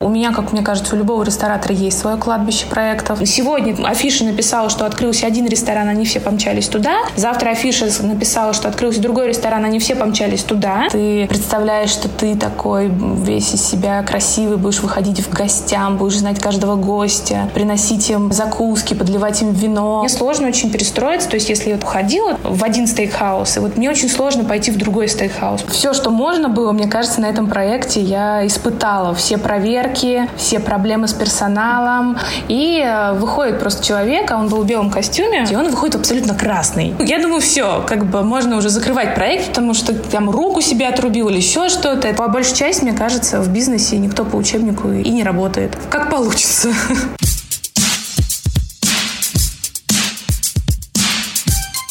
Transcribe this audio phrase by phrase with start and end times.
[0.00, 3.18] У меня, как мне кажется, у любого ресторатора есть свое кладбище проектов.
[3.26, 6.98] Сегодня афиша написала, что открылся один ресторан, они все помчались туда.
[7.16, 10.86] Завтра афиша написала, что открылся другой ресторан, они все помчались туда.
[10.92, 16.38] Ты представляешь, что ты такой весь из себя красивый, будешь выходить в гостям, будешь знать
[16.38, 19.98] каждого гостя, приносить им закуски, подливать им вино.
[19.98, 21.28] Мне сложно очень перестроиться.
[21.28, 24.78] То есть, если я уходила в один стейкхаус, и вот мне очень сложно пойти в
[24.78, 25.64] другой стейкхаус.
[25.68, 29.12] Все, что можно было, мне кажется, на этом проекте я испытала.
[29.12, 32.18] Все проверки, проверки, все проблемы с персоналом.
[32.48, 36.34] И э, выходит просто человек, а он был в белом костюме, и он выходит абсолютно
[36.34, 36.94] красный.
[37.00, 41.28] Я думаю, все, как бы можно уже закрывать проект, потому что там руку себе отрубил
[41.28, 42.12] или еще что-то.
[42.14, 45.76] По большей части, мне кажется, в бизнесе никто по учебнику и не работает.
[45.90, 46.68] Как получится.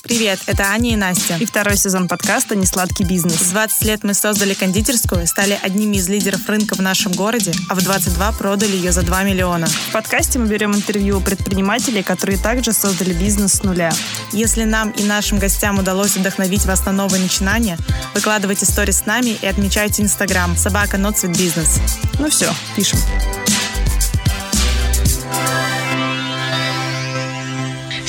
[0.07, 1.35] Привет, это Аня и Настя.
[1.37, 3.41] И второй сезон подкаста «Несладкий бизнес».
[3.41, 7.75] В 20 лет мы создали кондитерскую, стали одними из лидеров рынка в нашем городе, а
[7.75, 9.67] в 22 продали ее за 2 миллиона.
[9.67, 13.91] В подкасте мы берем интервью у предпринимателей, которые также создали бизнес с нуля.
[14.31, 17.77] Если нам и нашим гостям удалось вдохновить вас на новые начинания,
[18.13, 21.81] выкладывайте сторис с нами и отмечайте Инстаграм собака Ноцвет Бизнес.
[22.17, 22.99] Ну все, пишем.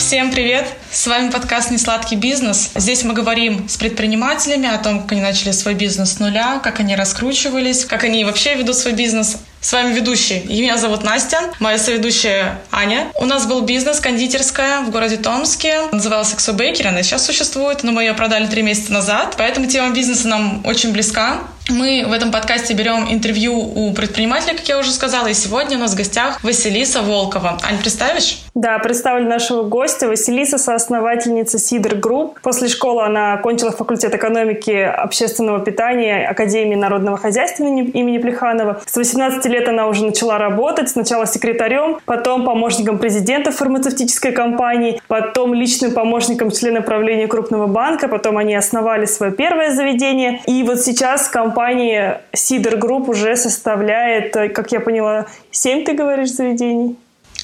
[0.08, 0.66] Всем привет!
[0.90, 2.70] С вами подкаст «Несладкий бизнес».
[2.74, 6.80] Здесь мы говорим с предпринимателями о том, как они начали свой бизнес с нуля, как
[6.80, 9.36] они раскручивались, как они вообще ведут свой бизнес.
[9.60, 10.44] С вами ведущий.
[10.48, 13.08] Меня зовут Настя, моя соведущая Аня.
[13.16, 15.82] У нас был бизнес кондитерская в городе Томске.
[15.92, 19.34] Называлась Exo Baker, она сейчас существует, но мы ее продали три месяца назад.
[19.36, 21.40] Поэтому тема бизнеса нам очень близка.
[21.68, 25.80] Мы в этом подкасте берем интервью у предпринимателей, как я уже сказала, и сегодня у
[25.80, 27.58] нас в гостях Василиса Волкова.
[27.62, 28.42] Ань, представишь?
[28.54, 30.08] Да, представлю нашего гостя.
[30.08, 32.40] Василиса, соосновательница Сидр Групп.
[32.40, 38.80] После школы она окончила факультет экономики общественного питания Академии народного хозяйства имени Плеханова.
[38.86, 40.88] С 18 лет она уже начала работать.
[40.88, 48.08] Сначала секретарем, потом помощником президента фармацевтической компании, потом личным помощником члена правления крупного банка.
[48.08, 50.40] Потом они основали свое первое заведение.
[50.46, 55.92] И вот сейчас компания компании Сидр Групп уже составляет, э, как я поняла, 7, ты
[55.92, 56.94] говоришь, заведений?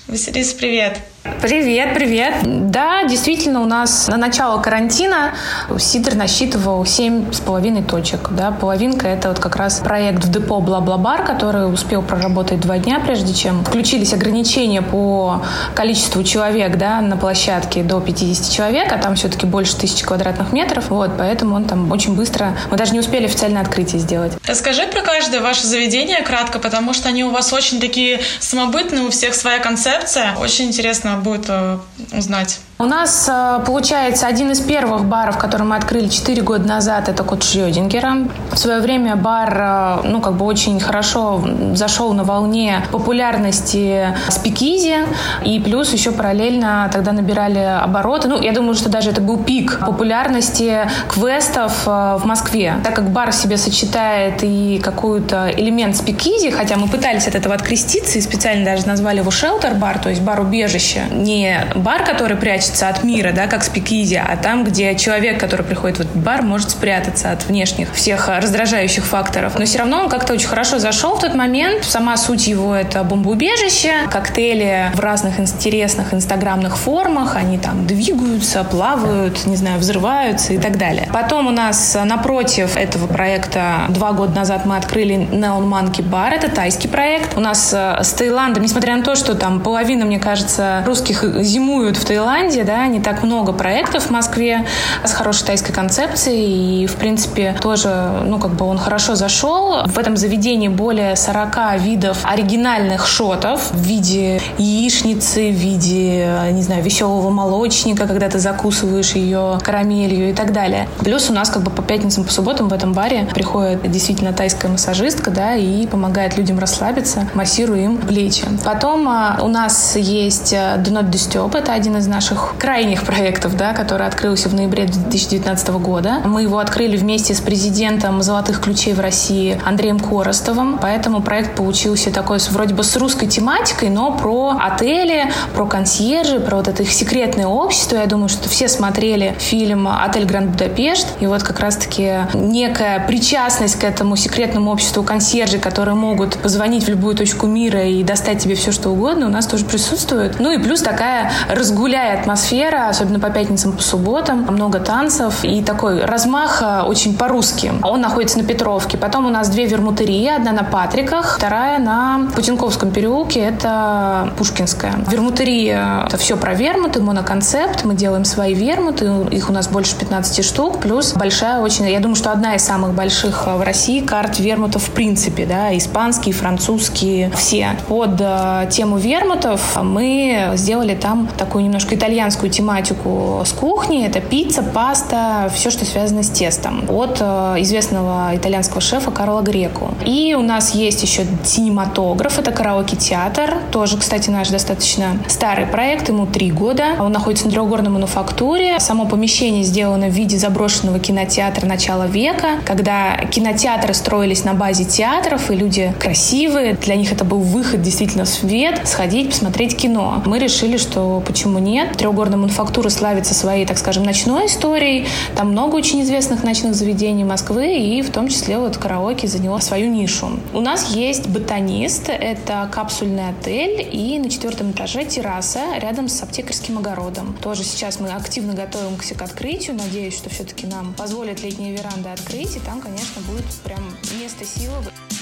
[0.07, 1.01] Василиса, привет!
[1.25, 2.35] Привет, привет.
[2.71, 5.33] Да, действительно, у нас на начало карантина
[5.79, 8.29] Сидор насчитывал семь с половиной точек.
[8.31, 13.01] Да, половинка— это вот как раз проект в депо «Бла-бла-бар», который успел проработать два дня,
[13.01, 15.43] прежде чем включились ограничения по
[15.75, 20.91] количеству человек да, на площадке до 50 человек, а там все-таки больше тысячи квадратных метров.
[20.91, 22.55] Вот, поэтому он там очень быстро...
[22.71, 24.35] Мы даже не успели официальное открытие сделать.
[24.47, 29.11] Расскажи про каждое ваше заведение кратко, потому что они у вас очень такие самобытные, у
[29.11, 30.37] всех своя концепция.
[30.37, 31.79] Очень интересно будет э,
[32.13, 32.61] узнать.
[32.77, 37.23] У нас, э, получается, один из первых баров, который мы открыли 4 года назад, это
[37.23, 38.27] код Шрёдингера.
[38.51, 41.41] В свое время бар, э, ну, как бы очень хорошо
[41.75, 44.97] зашел на волне популярности спикизи,
[45.45, 48.27] и плюс еще параллельно тогда набирали обороты.
[48.27, 52.75] Ну, я думаю, что даже это был пик популярности квестов в Москве.
[52.83, 58.19] Так как бар себе сочетает и какой-то элемент спикизи, хотя мы пытались от этого откреститься
[58.19, 63.33] и специально даже назвали его шелтер-бар, то есть бар-убежище, не бар, который прячется от мира,
[63.33, 67.45] да, как спикизи, а там, где человек, который приходит в этот бар, может спрятаться от
[67.45, 69.59] внешних всех раздражающих факторов.
[69.59, 71.85] Но все равно он как-то очень хорошо зашел в тот момент.
[71.85, 79.45] Сама суть его— это бомбоубежище, коктейли в разных интересных инстаграмных формах, они там двигаются, плавают,
[79.47, 81.09] не знаю, взрываются и так далее.
[81.13, 86.51] Потом у нас напротив этого проекта два года назад мы открыли Neon Monkey Bar, это
[86.51, 87.37] тайский проект.
[87.37, 91.97] У нас э, с Таиландом, несмотря на то, что там половина, мне кажется, русских зимуют
[91.97, 94.67] в Таиланде, да, не так много проектов в Москве
[95.05, 99.85] с хорошей тайской концепцией, и, в принципе, тоже, ну, как бы он хорошо зашел.
[99.87, 106.83] В этом заведении более 40 видов оригинальных шотов в виде яичницы, в виде, не знаю,
[106.83, 110.89] веселого молочника, когда ты закусываешь ее карамелью и так далее.
[111.01, 114.71] Плюс у нас как бы по пятницам, по субботам в этом баре приходит действительно тайская
[114.71, 118.45] массажистка, да, и помогает людям расслабиться, массируя им плечи.
[118.65, 121.57] Потом а, у нас есть э, Do Not Disturb.
[121.57, 126.21] Это один из наших крайних проектов, да, который открылся в ноябре 2019 года.
[126.25, 130.79] Мы его открыли вместе с президентом «Золотых ключей» в России Андреем Коростовым.
[130.81, 136.57] Поэтому проект получился такой вроде бы с русской тематикой, но про отели, про консьержи, про
[136.57, 137.97] вот это их секретное общество.
[137.97, 141.07] Я думаю, что все смотрели фильм «Отель Гранд Будапешт».
[141.21, 146.89] И вот как раз-таки некая причастность к этому секретному обществу консьержей, которые могут позвонить в
[146.89, 150.41] любую точку мира и достать тебе все, что угодно, у нас тоже присутствует.
[150.41, 154.43] Ну и плюс такая разгуляя атмосфера атмосфера, особенно по пятницам, по субботам.
[154.51, 157.73] Много танцев и такой размах э, очень по-русски.
[157.83, 158.99] Он находится на Петровке.
[158.99, 160.27] Потом у нас две вермутерии.
[160.27, 163.39] Одна на Патриках, вторая на Путинковском переулке.
[163.39, 164.95] Это Пушкинская.
[165.09, 167.85] Вермутерия— это все про вермуты, моноконцепт.
[167.85, 169.13] Мы делаем свои вермуты.
[169.31, 170.81] Их у нас больше 15 штук.
[170.81, 171.89] Плюс большая очень...
[171.89, 175.47] Я думаю, что одна из самых больших в России карт вермутов в принципе.
[175.47, 177.77] Да, испанские, французские, все.
[177.87, 184.07] Под э, тему вермутов мы сделали там такую немножко итальянскую тематику с кухни.
[184.07, 186.85] Это пицца, паста, все, что связано с тестом.
[186.89, 189.95] От э, известного итальянского шефа Карла Греку.
[190.05, 193.59] И у нас есть еще синематограф, это караоке-театр.
[193.71, 196.97] Тоже, кстати, наш достаточно старый проект, ему три года.
[196.99, 198.79] Он находится на трехгорной мануфактуре.
[198.81, 205.51] Само помещение сделано в виде заброшенного кинотеатра начала века, когда кинотеатры строились на базе театров,
[205.51, 206.75] и люди красивые.
[206.75, 210.23] Для них это был выход действительно в свет, сходить, посмотреть кино.
[210.27, 211.97] Мы решили, что почему нет.
[212.15, 215.09] Трехгорная мануфактура славится своей, так скажем, ночной историей.
[215.35, 219.91] Там много очень известных ночных заведений Москвы, и в том числе вот караоке заняла свою
[219.91, 220.39] нишу.
[220.53, 226.79] У нас есть ботанист, это капсульный отель, и на четвертом этаже терраса рядом с аптекарским
[226.79, 227.37] огородом.
[227.43, 229.75] Тоже сейчас мы активно готовимся к открытию.
[229.75, 233.83] Надеюсь, что все-таки нам позволят летние веранды открыть, и там, конечно, будет прям
[234.21, 234.77] место силы.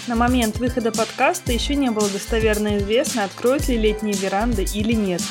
[0.08, 5.22] На момент выхода подкаста еще не было достоверно известно, откроют ли летние веранды или нет.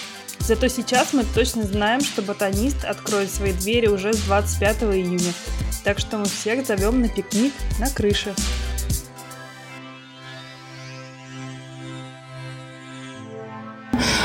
[0.44, 5.34] Зато сейчас мы точно знаем, что ботанист откроет свои двери уже с 25 июня.
[5.84, 8.34] Так что мы всех зовем на пикник на крыше.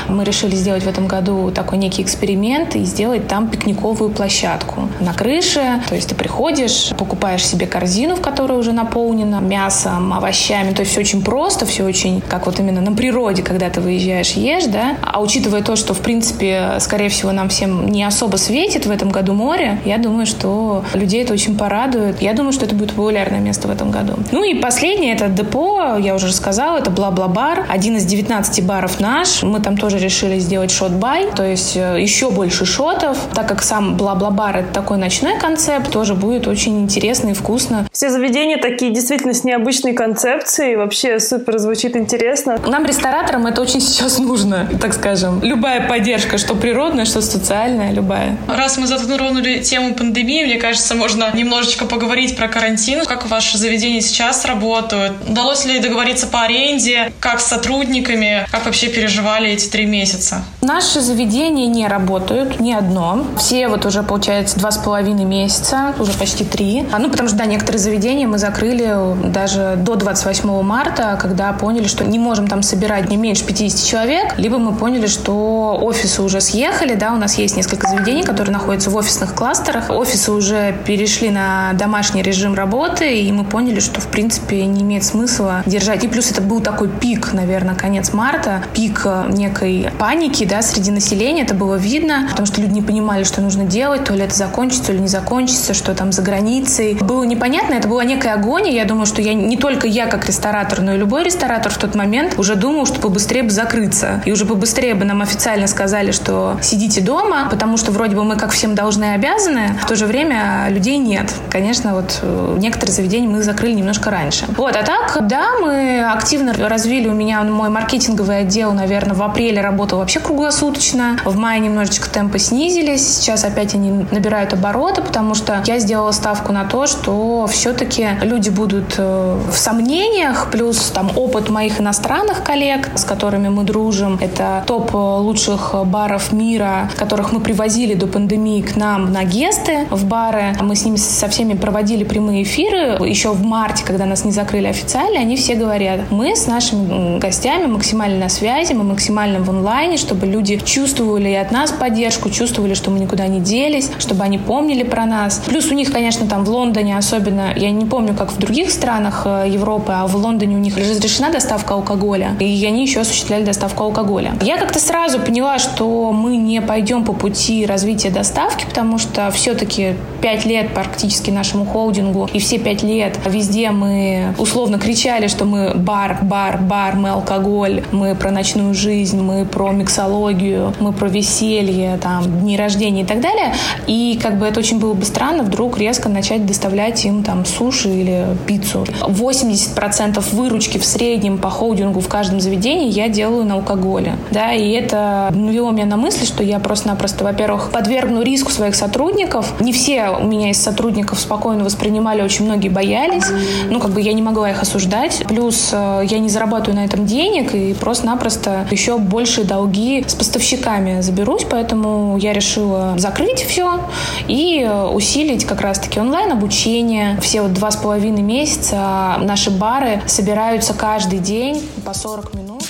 [0.09, 5.13] Мы решили сделать в этом году такой некий эксперимент и сделать там пикниковую площадку на
[5.13, 5.81] крыше.
[5.87, 10.73] То есть ты приходишь, покупаешь себе корзину, в которой уже наполнена мясом, овощами.
[10.73, 14.31] То есть все очень просто, все очень как вот именно на природе, когда ты выезжаешь,
[14.31, 14.97] ешь, да.
[15.01, 19.09] А учитывая то, что, в принципе, скорее всего, нам всем не особо светит в этом
[19.09, 22.21] году море, я думаю, что людей это очень порадует.
[22.21, 24.13] Я думаю, что это будет популярное место в этом году.
[24.31, 27.65] Ну и последнее, это депо, я уже рассказала, это Bla Bla Bar.
[27.69, 29.43] Один из 19 баров наш.
[29.43, 33.95] Мы там тоже решили сделать шот-бар, то есть э, еще больше шотов, так как сам
[33.95, 37.87] Bla Bla Bar это такой ночной концепт, тоже будет очень интересно и вкусно.
[37.91, 42.59] Все заведения такие действительно с необычной концепцией, вообще супер звучит интересно.
[42.65, 45.41] Нам, рестораторам, это очень сейчас нужно, так скажем.
[45.41, 48.37] Любая поддержка, что природная, что социальная, любая.
[48.47, 53.05] Раз мы затронули тему пандемии, мне кажется, можно немножечко поговорить про карантин.
[53.05, 55.13] Как ваши заведения сейчас работают?
[55.27, 57.11] Удалось ли договориться по аренде?
[57.19, 58.45] Как с сотрудниками?
[58.51, 60.43] Как вообще переживали эти три месяца?
[60.61, 63.25] Наши заведения не работают, ни одно.
[63.37, 66.85] Все вот уже, получается, два с половиной месяца, уже почти три.
[66.91, 68.95] А ну, потому что, да, некоторые заведения мы закрыли
[69.29, 74.37] даже до 28 марта, когда поняли, что не можем там собирать не меньше 50 человек,
[74.37, 78.89] либо мы поняли, что офисы уже съехали, да, у нас есть несколько заведений, которые находятся
[78.89, 79.89] в офисных кластерах.
[79.89, 85.03] Офисы уже перешли на домашний режим работы, и мы поняли, что, в принципе, не имеет
[85.03, 86.03] смысла держать.
[86.03, 91.43] И плюс это был такой пик, наверное, конец марта, пик некой паники да, среди населения,
[91.43, 94.87] это было видно, потому что люди не понимали, что нужно делать, то ли это закончится,
[94.87, 96.95] то ли не закончится, что там за границей.
[96.95, 98.71] Было непонятно, это была некая агония.
[98.71, 101.95] Я думаю, что я не только я как ресторатор, но и любой ресторатор в тот
[101.95, 104.21] момент уже думал, что побыстрее бы закрыться.
[104.25, 108.35] И уже побыстрее бы нам официально сказали, что сидите дома, потому что вроде бы мы
[108.35, 111.33] как всем должны и обязаны, в то же время людей нет.
[111.49, 114.45] Конечно, вот э, некоторые заведения мы закрыли немножко раньше.
[114.55, 119.61] Вот, а так, да, мы активно развили у меня мой маркетинговый отдел, наверное, в апреле
[119.67, 121.17] работал вообще круглосуточно.
[121.25, 123.17] В мае немножечко темпы снизились.
[123.17, 128.49] Сейчас опять они набирают обороты, потому что я сделала ставку на то, что все-таки люди
[128.49, 134.17] будут э, в сомнениях, плюс там опыт моих иностранных коллег, с которыми мы дружим.
[134.21, 140.05] Это топ лучших баров мира, которых мы привозили до пандемии к нам на гесты в
[140.05, 140.55] бары.
[140.61, 142.97] Мы с ними со всеми проводили прямые эфиры.
[143.05, 147.65] Еще в марте, когда нас не закрыли официально, они все говорят, мы с нашими гостями
[147.65, 152.73] максимально на связи, мы максимально в онлайне, чтобы люди чувствовали и от нас поддержку, чувствовали,
[152.73, 155.41] что мы никуда не делись, чтобы они помнили про нас.
[155.45, 159.23] Плюс у них, конечно, там в Лондоне особенно, я не помню, как в других странах
[159.25, 163.83] э, Европы, а в Лондоне у них разрешена доставка алкоголя, и они еще осуществляли доставку
[163.83, 164.33] алкоголя.
[164.41, 169.95] Я как-то сразу поняла, что мы не пойдем по пути развития доставки, потому что все-таки
[170.21, 175.73] пять лет практически нашему холдингу, и все пять лет везде мы условно кричали, что мы
[175.75, 181.97] бар, бар, бар, мы алкоголь, мы про ночную жизнь, мы про миксологию, мы про веселье,
[182.01, 183.53] там, дни рождения и так далее.
[183.87, 187.89] И как бы это очень было бы странно вдруг резко начать доставлять им там суши
[187.89, 188.85] или пиццу.
[189.01, 194.17] 80% выручки в среднем по холдингу в каждом заведении я делаю на алкоголе.
[194.31, 199.53] Да, и это навело меня на мысль, что я просто-напросто, во-первых, подвергну риску своих сотрудников.
[199.59, 203.25] Не все у меня из сотрудников спокойно воспринимали, очень многие боялись.
[203.69, 205.23] Ну, как бы я не могла их осуждать.
[205.27, 208.97] Плюс э, я не зарабатываю на этом денег и просто-напросто еще
[209.37, 213.81] большие долги с поставщиками заберусь, поэтому я решила закрыть все
[214.27, 217.19] и э, усилить как раз-таки онлайн-обучение.
[217.21, 222.63] Все вот два с половиной месяца наши бары собираются каждый день по 40 минут.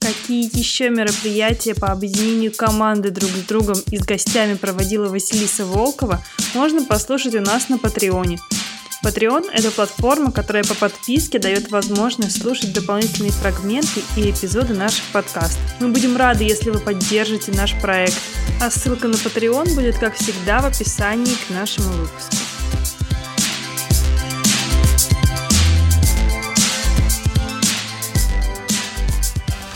[0.00, 6.22] Какие еще мероприятия по объединению команды друг с другом и с гостями проводила Василиса Волкова,
[6.54, 8.38] можно послушать у нас на Патреоне.
[9.06, 15.60] Patreon– это платформа, которая по подписке дает возможность слушать дополнительные фрагменты и эпизоды наших подкастов.
[15.78, 18.16] Мы будем рады, если вы поддержите наш проект.
[18.60, 22.36] А ссылка на Patreon будет, как всегда, в описании к нашему выпуску.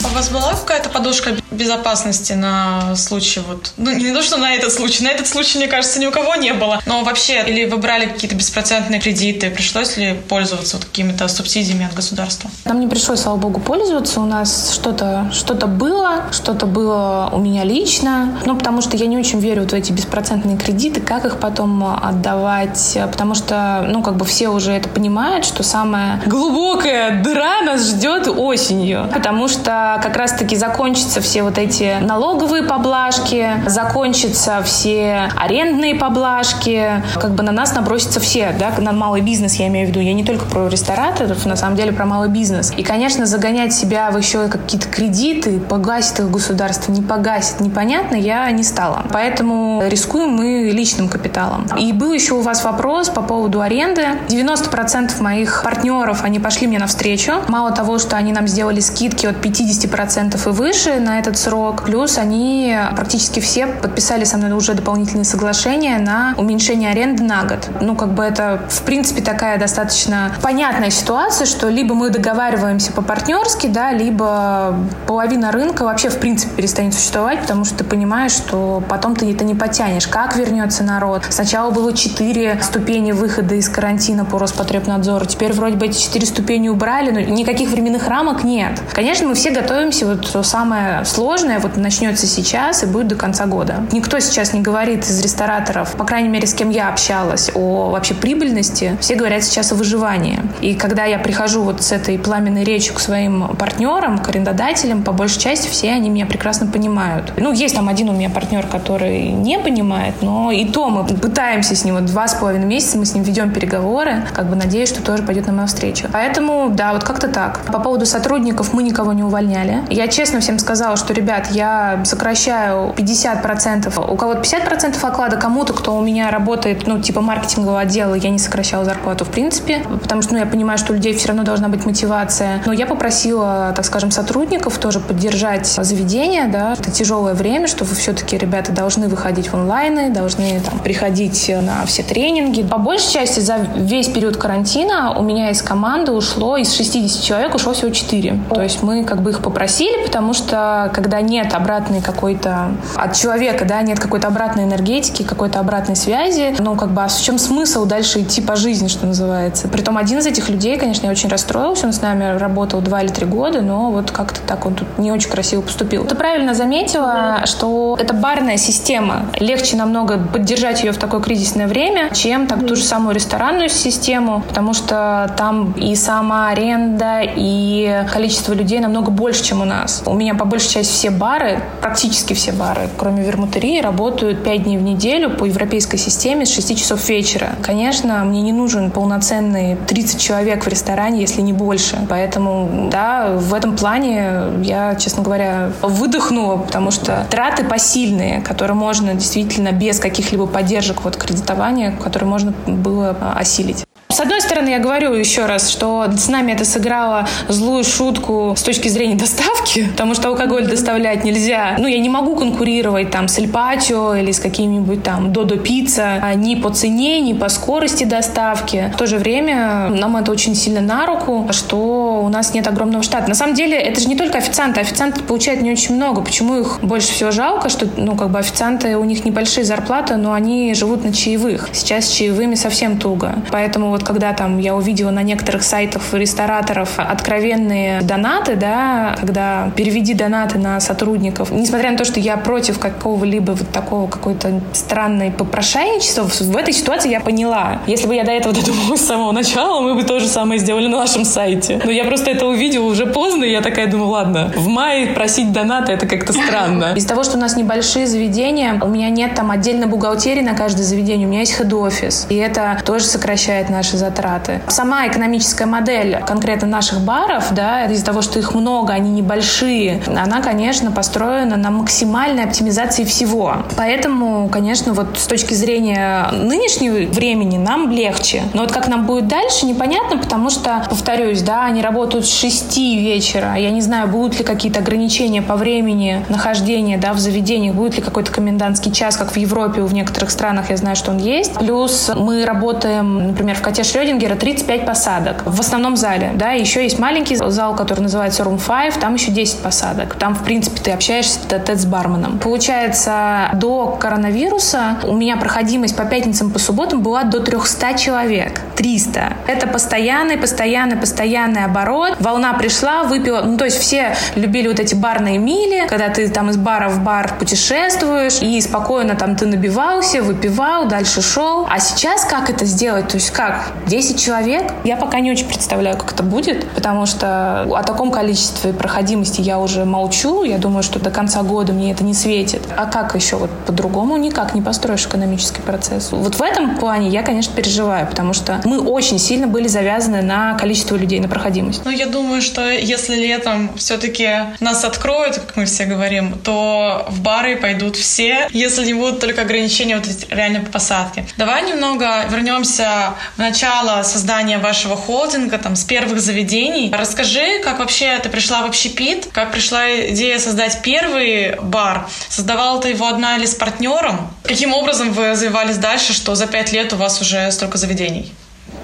[0.03, 3.73] у вас была какая-то подушка безопасности на случай вот...
[3.77, 5.03] Ну, не то, что на этот случай.
[5.03, 6.81] На этот случай, мне кажется, ни у кого не было.
[6.85, 9.49] Но вообще, или вы брали какие-то беспроцентные кредиты?
[9.49, 12.49] Пришлось ли пользоваться вот какими-то субсидиями от государства?
[12.65, 14.19] Нам не пришлось, слава богу, пользоваться.
[14.19, 18.39] У нас что-то что было, что-то было у меня лично.
[18.45, 21.83] Ну, потому что я не очень верю вот в эти беспроцентные кредиты, как их потом
[21.83, 22.97] отдавать.
[23.11, 28.27] Потому что, ну, как бы все уже это понимают, что самая глубокая дыра нас ждет
[28.27, 29.09] осенью.
[29.13, 37.31] Потому что как раз-таки закончатся все вот эти налоговые поблажки, закончатся все арендные поблажки, как
[37.31, 39.99] бы на нас набросятся все, да, на малый бизнес я имею в виду.
[39.99, 42.71] Я не только про рестораторов, на самом деле про малый бизнес.
[42.75, 48.49] И, конечно, загонять себя в еще какие-то кредиты, погасит их государство, не погасит, непонятно, я
[48.51, 49.05] не стала.
[49.11, 51.67] Поэтому рискуем мы личным капиталом.
[51.77, 54.05] И был еще у вас вопрос по поводу аренды.
[54.27, 57.33] 90% моих партнеров, они пошли мне навстречу.
[57.47, 61.83] Мало того, что они нам сделали скидки от 50 10% и выше на этот срок.
[61.83, 67.69] Плюс они практически все подписали со мной уже дополнительные соглашения на уменьшение аренды на год.
[67.81, 73.67] Ну, как бы это, в принципе, такая достаточно понятная ситуация, что либо мы договариваемся по-партнерски,
[73.67, 74.75] да, либо
[75.07, 79.43] половина рынка вообще, в принципе, перестанет существовать, потому что ты понимаешь, что потом ты это
[79.43, 80.07] не потянешь.
[80.07, 81.23] Как вернется народ?
[81.29, 85.25] Сначала было четыре ступени выхода из карантина по Роспотребнадзору.
[85.25, 88.81] Теперь вроде бы эти четыре ступени убрали, но никаких временных рамок нет.
[88.93, 93.85] Конечно, мы все готовимся, вот самое сложное вот начнется сейчас и будет до конца года.
[93.91, 98.13] Никто сейчас не говорит из рестораторов, по крайней мере, с кем я общалась, о вообще
[98.13, 98.97] прибыльности.
[98.99, 100.41] Все говорят сейчас о выживании.
[100.61, 105.11] И когда я прихожу вот с этой пламенной речью к своим партнерам, к арендодателям, по
[105.11, 107.33] большей части все они меня прекрасно понимают.
[107.37, 111.75] Ну, есть там один у меня партнер, который не понимает, но и то мы пытаемся
[111.75, 114.89] с ним, вот два с половиной месяца мы с ним ведем переговоры, как бы надеюсь,
[114.89, 116.07] что тоже пойдет на мою встречу.
[116.11, 117.59] Поэтому, да, вот как-то так.
[117.71, 119.83] По поводу сотрудников мы никого не увольняли.
[119.89, 124.11] Я честно всем сказала, что, ребят, я сокращаю 50%.
[124.11, 128.39] У кого-то 50% оклада, кому-то, кто у меня работает, ну, типа маркетингового отдела, я не
[128.39, 131.69] сокращала зарплату в принципе, потому что, ну, я понимаю, что у людей все равно должна
[131.69, 132.61] быть мотивация.
[132.65, 137.95] Но я попросила, так скажем, сотрудников тоже поддержать заведение, да, это тяжелое время, что вы
[137.95, 142.63] все-таки, ребята, должны выходить в онлайны, должны там приходить на все тренинги.
[142.63, 147.55] По большей части за весь период карантина у меня из команды ушло, из 60 человек
[147.55, 148.39] ушло всего 4.
[148.53, 153.15] То есть мы как бы их попросили просили, потому что когда нет обратной какой-то от
[153.15, 157.37] человека, да, нет какой-то обратной энергетики, какой-то обратной связи, ну, как бы, а в чем
[157.37, 159.67] смысл дальше идти по жизни, что называется.
[159.67, 163.09] Притом один из этих людей, конечно, я очень расстроился, он с нами работал два или
[163.09, 166.05] три года, но вот как-то так он тут не очень красиво поступил.
[166.05, 169.25] Ты правильно заметила, что это барная система.
[169.39, 174.43] Легче намного поддержать ее в такое кризисное время, чем так ту же самую ресторанную систему,
[174.47, 180.03] потому что там и сама аренда, и количество людей намного больше, чем у нас.
[180.05, 184.77] У меня по большей части все бары, практически все бары, кроме вермутерии, работают 5 дней
[184.77, 187.55] в неделю по европейской системе с 6 часов вечера.
[187.61, 191.97] Конечно, мне не нужен полноценный 30 человек в ресторане, если не больше.
[192.09, 199.13] Поэтому, да, в этом плане я, честно говоря, выдохнула, потому что траты посильные, которые можно
[199.13, 203.85] действительно без каких-либо поддержек вот кредитования, которые можно было осилить.
[204.11, 208.61] С одной стороны, я говорю еще раз, что с нами это сыграло злую шутку с
[208.61, 211.75] точки зрения доставки, потому что алкоголь доставлять нельзя.
[211.79, 216.33] Ну, я не могу конкурировать там с Эльпатио или с какими-нибудь там Додо Пицца а
[216.33, 218.91] ни по цене, ни по скорости доставки.
[218.93, 223.03] В то же время нам это очень сильно на руку, что у нас нет огромного
[223.03, 223.29] штата.
[223.29, 224.81] На самом деле, это же не только официанты.
[224.81, 226.21] Официанты получают не очень много.
[226.21, 230.33] Почему их больше всего жалко, что, ну, как бы официанты, у них небольшие зарплаты, но
[230.33, 231.69] они живут на чаевых.
[231.71, 233.35] Сейчас с чаевыми совсем туго.
[233.51, 240.13] Поэтому вот когда там я увидела на некоторых сайтах рестораторов откровенные донаты, да, когда переведи
[240.13, 246.23] донаты на сотрудников, несмотря на то, что я против какого-либо вот такого какой-то странной попрошайничества,
[246.23, 247.79] в этой ситуации я поняла.
[247.87, 250.87] Если бы я до этого додумалась с самого начала, мы бы то же самое сделали
[250.87, 251.79] на нашем сайте.
[251.83, 255.51] Но я просто это увидела уже поздно, и я такая думаю, ладно, в мае просить
[255.51, 256.93] донаты это как-то странно.
[256.95, 260.83] Из-за того, что у нас небольшие заведения, у меня нет там отдельно бухгалтерии на каждое
[260.83, 262.27] заведение, у меня есть хед-офис.
[262.29, 264.61] И это тоже сокращает наши затраты.
[264.67, 270.41] Сама экономическая модель конкретно наших баров, да, из-за того, что их много, они небольшие, она,
[270.41, 273.57] конечно, построена на максимальной оптимизации всего.
[273.77, 278.43] Поэтому, конечно, вот с точки зрения нынешнего времени нам легче.
[278.53, 282.77] Но вот как нам будет дальше, непонятно, потому что, повторюсь, да, они работают с 6
[282.77, 283.55] вечера.
[283.55, 288.01] Я не знаю, будут ли какие-то ограничения по времени нахождения да, в заведениях, будет ли
[288.01, 291.53] какой-то комендантский час, как в Европе, в некоторых странах я знаю, что он есть.
[291.55, 296.31] Плюс мы работаем, например, в коте Шрёдингера 35 посадок в основном зале.
[296.35, 300.15] Да, еще есть маленький зал, который называется Room 5, там еще 10 посадок.
[300.15, 302.39] Там, в принципе, ты общаешься тет с барменом.
[302.39, 308.61] Получается, до коронавируса у меня проходимость по пятницам, по субботам была до 300 человек.
[308.75, 309.33] 300.
[309.47, 312.15] Это постоянный, постоянный, постоянный оборот.
[312.19, 313.41] Волна пришла, выпила.
[313.41, 317.03] Ну, то есть все любили вот эти барные мили, когда ты там из бара в
[317.03, 321.67] бар путешествуешь, и спокойно там ты набивался, выпивал, дальше шел.
[321.69, 323.07] А сейчас как это сделать?
[323.09, 323.70] То есть как?
[323.87, 324.73] 10 человек?
[324.83, 329.59] Я пока не очень представляю, как это будет, потому что о таком количестве проходимости я
[329.59, 330.43] уже молчу.
[330.43, 332.61] Я думаю, что до конца года мне это не светит.
[332.77, 336.11] А как еще вот по-другому никак не построишь экономический процесс?
[336.11, 340.53] Вот в этом плане я, конечно, переживаю, потому что мы очень сильно были завязаны на
[340.57, 341.81] количество людей, на проходимость.
[341.85, 347.21] Ну, я думаю, что если летом все-таки нас откроют, как мы все говорим, то в
[347.21, 351.25] бары пойдут все, если не будут только ограничения вот реально по посадке.
[351.37, 353.60] Давай немного вернемся в начало
[354.03, 356.91] создания вашего холдинга, там, с первых заведений.
[356.93, 362.07] Расскажи, как вообще ты пришла в общепит, как пришла идея создать первый бар.
[362.29, 364.31] Создавала ты его одна или с партнером?
[364.43, 368.33] Каким образом вы развивались дальше, что за пять лет у вас уже столько заведений?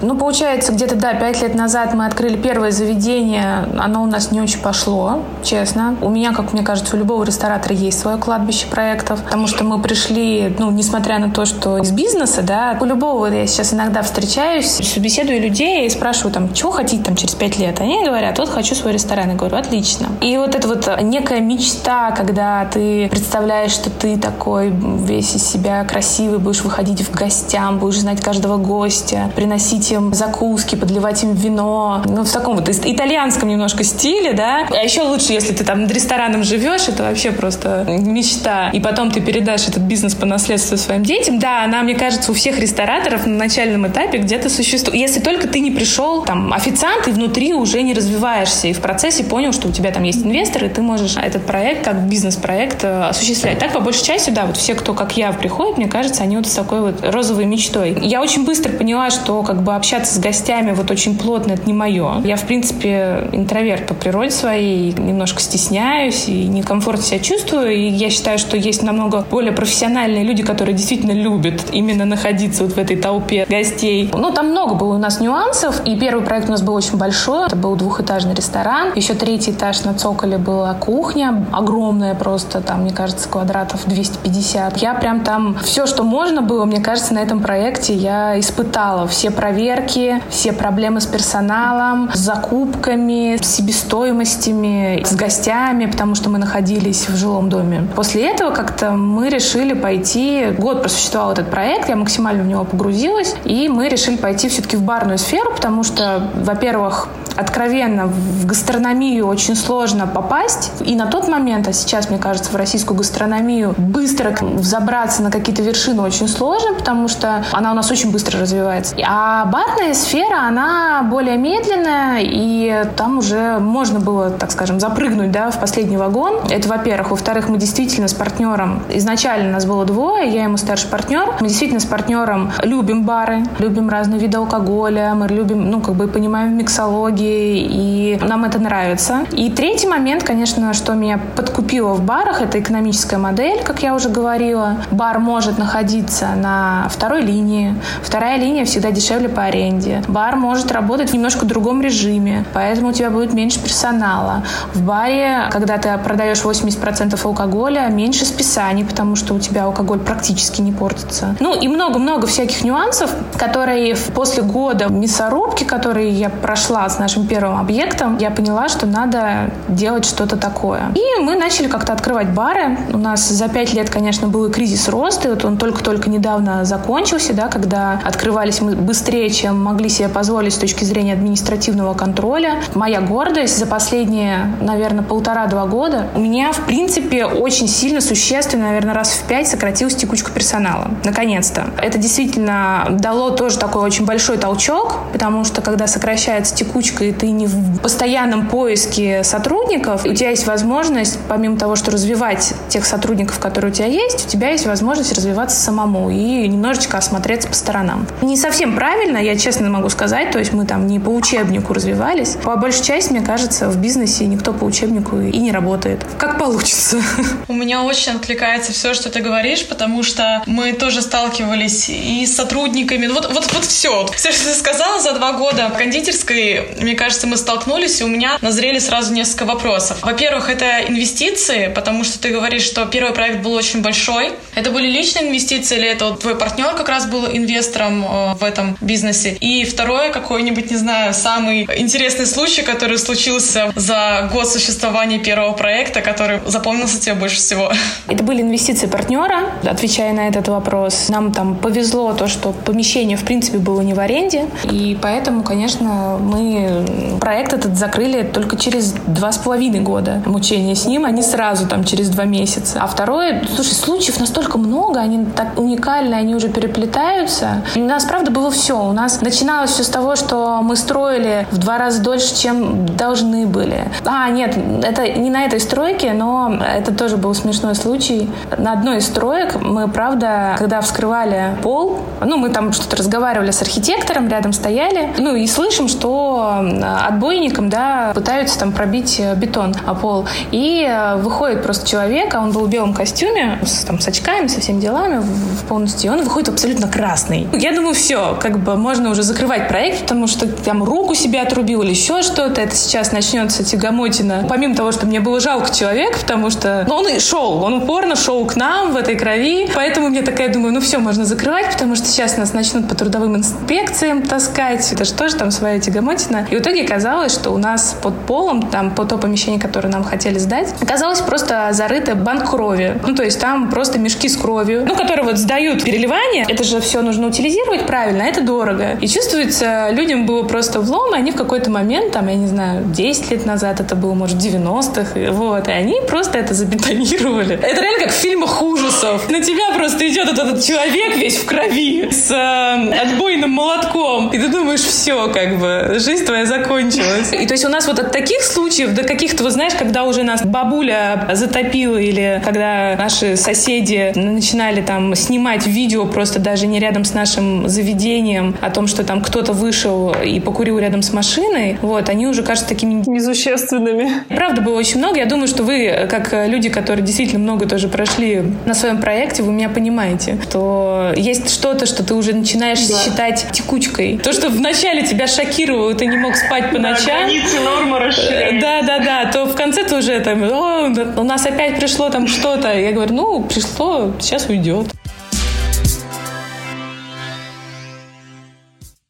[0.01, 3.67] Ну, получается, где-то, да, пять лет назад мы открыли первое заведение.
[3.79, 5.95] Оно у нас не очень пошло, честно.
[6.01, 9.81] У меня, как мне кажется, у любого ресторатора есть свое кладбище проектов, потому что мы
[9.81, 14.67] пришли, ну, несмотря на то, что из бизнеса, да, у любого, я сейчас иногда встречаюсь,
[14.67, 17.79] собеседую людей и спрашиваю, там, чего хотите там через пять лет?
[17.79, 19.31] Они говорят, вот хочу свой ресторан.
[19.31, 20.07] Я говорю, отлично.
[20.21, 25.83] И вот это вот некая мечта, когда ты представляешь, что ты такой весь из себя
[25.85, 31.33] красивый, будешь выходить в гостям, будешь знать каждого гостя, приносить приносить им закуски, подливать им
[31.33, 32.01] вино.
[32.05, 34.67] Ну, в таком вот итальянском немножко стиле, да.
[34.69, 38.69] А еще лучше, если ты там над рестораном живешь, это вообще просто мечта.
[38.73, 41.39] И потом ты передашь этот бизнес по наследству своим детям.
[41.39, 44.99] Да, она, мне кажется, у всех рестораторов на начальном этапе где-то существует.
[44.99, 49.23] Если только ты не пришел там официант и внутри уже не развиваешься, и в процессе
[49.23, 53.03] понял, что у тебя там есть инвесторы, и ты можешь этот проект как бизнес-проект э,
[53.09, 53.59] осуществлять.
[53.59, 56.47] Так, по большей части, да, вот все, кто как я приходит, мне кажется, они вот
[56.47, 57.97] с такой вот розовой мечтой.
[58.01, 61.73] Я очень быстро поняла, что как бы общаться с гостями вот очень плотно, это не
[61.73, 62.21] мое.
[62.23, 67.71] Я, в принципе, интроверт по природе своей, немножко стесняюсь и некомфортно себя чувствую.
[67.71, 72.73] И я считаю, что есть намного более профессиональные люди, которые действительно любят именно находиться вот
[72.73, 74.09] в этой толпе гостей.
[74.13, 75.81] Ну, там много было у нас нюансов.
[75.85, 77.47] И первый проект у нас был очень большой.
[77.47, 78.91] Это был двухэтажный ресторан.
[78.95, 81.45] Еще третий этаж на цоколе была кухня.
[81.51, 84.77] Огромная просто, там, мне кажется, квадратов 250.
[84.77, 89.07] Я прям там все, что можно было, мне кажется, на этом проекте я испытала.
[89.07, 96.29] Все проверки проверки, все проблемы с персоналом, с закупками, с себестоимостями, с гостями, потому что
[96.29, 97.87] мы находились в жилом доме.
[97.95, 103.35] После этого как-то мы решили пойти, год просуществовал этот проект, я максимально в него погрузилась,
[103.43, 109.55] и мы решили пойти все-таки в барную сферу, потому что, во-первых, откровенно, в гастрономию очень
[109.55, 110.71] сложно попасть.
[110.83, 115.61] И на тот момент, а сейчас, мне кажется, в российскую гастрономию быстро взобраться на какие-то
[115.61, 118.95] вершины очень сложно, потому что она у нас очень быстро развивается.
[119.07, 125.49] А барная сфера, она более медленная, и там уже можно было, так скажем, запрыгнуть да,
[125.49, 126.41] в последний вагон.
[126.51, 127.09] Это, во-первых.
[127.09, 131.79] Во-вторых, мы действительно с партнером, изначально нас было двое, я ему старший партнер, мы действительно
[131.79, 137.67] с партнером любим бары, любим разные виды алкоголя, мы любим, ну, как бы понимаем миксологии,
[137.67, 139.25] и нам это нравится.
[139.31, 144.09] И третий момент, конечно, что меня подкупило в барах, это экономическая модель, как я уже
[144.09, 144.77] говорила.
[144.91, 147.73] Бар может находиться на второй линии.
[148.03, 150.03] Вторая линия всегда дешевле по аренде.
[150.07, 154.43] Бар может работать в немножко другом режиме, поэтому у тебя будет меньше персонала.
[154.73, 160.61] В баре, когда ты продаешь 80% алкоголя, меньше списаний, потому что у тебя алкоголь практически
[160.61, 161.35] не портится.
[161.39, 167.59] Ну и много-много всяких нюансов, которые после года мясорубки, которые я прошла с нашим первым
[167.59, 170.91] объектом, я поняла, что надо делать что-то такое.
[170.95, 172.77] И мы начали как-то открывать бары.
[172.93, 176.65] У нас за пять лет, конечно, был и кризис роста, и вот он только-только недавно
[176.65, 182.61] закончился, да, когда открывались мы быстрее, чем могли себе позволить с точки зрения административного контроля.
[182.73, 188.95] Моя гордость за последние, наверное, полтора-два года у меня, в принципе, очень сильно, существенно, наверное,
[188.95, 190.89] раз в пять сократилась текучка персонала.
[191.03, 191.67] Наконец-то.
[191.77, 197.29] Это действительно дало тоже такой очень большой толчок, потому что когда сокращается текучка, и ты
[197.29, 203.39] не в постоянном поиске сотрудников, у тебя есть возможность, помимо того, что развивать тех сотрудников,
[203.39, 208.07] которые у тебя есть, у тебя есть возможность развиваться самому и немножечко осмотреться по сторонам.
[208.21, 212.37] Не совсем правильно, я честно могу сказать, то есть мы там не по учебнику развивались.
[212.43, 215.99] По большей части, мне кажется, в бизнесе никто по учебнику и не работает.
[216.17, 217.01] Как получится.
[217.49, 222.35] У меня очень откликается все, что ты говоришь, потому что мы тоже сталкивались и с
[222.35, 223.07] сотрудниками.
[223.07, 224.07] Вот, вот, вот все.
[224.15, 228.07] Все, что ты сказала за два года в кондитерской, мне кажется, мы столкнулись, и у
[228.07, 229.97] меня назрели сразу несколько вопросов.
[230.03, 234.31] Во-первых, это инвестиции, потому что ты говоришь, что первый проект был очень большой.
[234.55, 238.43] Это были личные инвестиции или это вот твой партнер как раз был инвестором э, в
[238.43, 239.06] этом бизнесе?
[239.41, 246.01] И второе, какой-нибудь, не знаю, самый интересный случай, который случился за год существования первого проекта,
[246.01, 247.71] который запомнился тебе больше всего?
[248.07, 251.09] Это были инвестиции партнера, отвечая на этот вопрос.
[251.09, 256.17] Нам там повезло то, что помещение, в принципе, было не в аренде, и поэтому, конечно,
[256.19, 261.23] мы проект этот закрыли только через два с половиной года мучения с ним, а не
[261.23, 262.79] сразу там через два месяца.
[262.81, 267.63] А второе, слушай, случаев настолько много, они так уникальны, они уже переплетаются.
[267.75, 268.91] У нас, правда, было все.
[268.97, 273.83] Нас начиналось все с того, что мы строили в два раза дольше, чем должны были.
[274.03, 278.27] А, нет, это не на этой стройке, но это тоже был смешной случай.
[278.57, 283.61] На одной из строек мы, правда, когда вскрывали пол, ну, мы там что-то разговаривали с
[283.61, 286.65] архитектором, рядом стояли, ну, и слышим, что
[287.07, 290.25] отбойником, да, пытаются там пробить бетон о пол.
[290.49, 294.47] И э, выходит просто человек, а он был в белом костюме, с, там, с очками,
[294.47, 295.23] со всеми делами
[295.69, 297.47] полностью, и он выходит абсолютно красный.
[297.53, 301.81] Я думаю, все, как бы можно уже закрывать проект, потому что там руку себе отрубил
[301.81, 304.45] или еще что-то, это сейчас начнется тягомотина.
[304.47, 308.15] Помимо того, что мне было жалко человека, потому что ну, он и шел, он упорно
[308.15, 311.97] шел к нам в этой крови, поэтому мне такая думаю, ну все, можно закрывать, потому
[311.97, 316.47] что сейчас нас начнут по трудовым инспекциям таскать, это же тоже там своя тягомотина.
[316.49, 320.05] И в итоге оказалось, что у нас под полом, там, по то помещение, которое нам
[320.05, 323.01] хотели сдать, оказалось просто зарыто банк крови.
[323.05, 326.45] Ну, то есть там просто мешки с кровью, ну, которые вот сдают переливание.
[326.47, 328.76] Это же все нужно утилизировать правильно, это дорого.
[329.01, 332.83] И чувствуется, людям было просто влом, и они в какой-то момент, там, я не знаю,
[332.85, 337.55] 10 лет назад это было, может, 90-х, вот, и они просто это забетонировали.
[337.55, 339.29] Это реально как в фильмах ужасов.
[339.29, 344.37] На тебя просто идет этот, этот человек весь в крови с э, отбойным молотком, и
[344.37, 347.33] ты думаешь, все, как бы, жизнь твоя закончилась.
[347.33, 350.23] И то есть у нас вот от таких случаев до каких-то, вот знаешь, когда уже
[350.23, 357.05] нас бабуля затопила или когда наши соседи начинали там снимать видео просто даже не рядом
[357.05, 362.09] с нашим заведением о том, что там кто-то вышел и покурил рядом с машиной, вот,
[362.09, 363.03] они уже кажутся такими...
[363.07, 364.23] Несущественными.
[364.29, 365.17] Правда, было очень много.
[365.17, 369.51] Я думаю, что вы, как люди, которые действительно много тоже прошли на своем проекте, вы
[369.51, 372.97] меня понимаете, что есть что-то, что ты уже начинаешь да.
[372.97, 374.17] считать текучкой.
[374.17, 377.05] То, что вначале тебя шокировало, ты не мог спать по ночам.
[377.05, 378.61] Да, границы нормы расширяются.
[378.61, 379.31] Да, да, да.
[379.31, 382.77] То в конце ты уже там, у нас опять пришло там что-то.
[382.77, 384.87] Я говорю, ну, пришло, сейчас уйдет.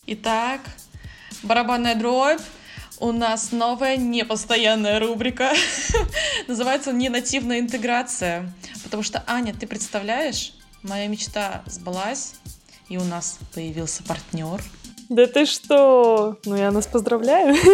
[0.10, 0.62] Итак,
[1.44, 2.40] барабанная дробь.
[3.00, 5.52] У нас новая непостоянная рубрика.
[6.48, 8.54] Называется «Ненативная интеграция».
[8.86, 12.36] Потому что, Аня, ты представляешь, моя мечта сбылась,
[12.88, 14.64] и у нас появился партнер.
[15.10, 16.38] Да ты что?
[16.46, 17.56] Ну, я нас поздравляю.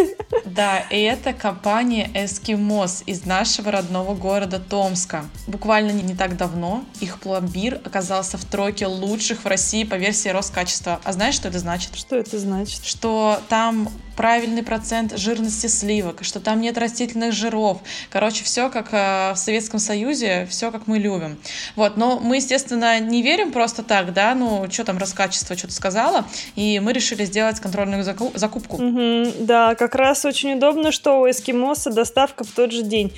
[0.44, 5.24] Да, и это компания Эскимос из нашего родного города Томска.
[5.48, 11.00] Буквально не так давно их пломбир оказался в тройке лучших в России по версии Роскачества.
[11.02, 11.96] А знаешь, что это значит?
[11.96, 12.84] Что это значит?
[12.84, 17.78] Что там правильный процент жирности сливок, что там нет растительных жиров.
[18.10, 21.38] Короче, все как э, в Советском Союзе, все как мы любим.
[21.76, 26.24] Вот, но мы, естественно, не верим просто так, да, ну, что там Роскачество что-то сказала,
[26.56, 28.76] и мы решили сделать контрольную закупку.
[28.76, 33.12] Угу, да, как раз очень удобно, что у эскимоса доставка в тот же день.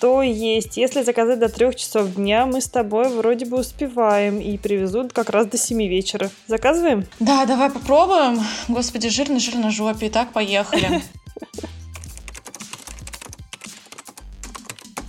[0.00, 4.56] То есть, если заказать до трех часов дня, мы с тобой вроде бы успеваем и
[4.56, 6.30] привезут как раз до семи вечера.
[6.46, 7.06] Заказываем?
[7.18, 8.40] Да, давай попробуем.
[8.68, 10.08] Господи, жирно, жирно жопе.
[10.08, 11.02] Итак, поехали.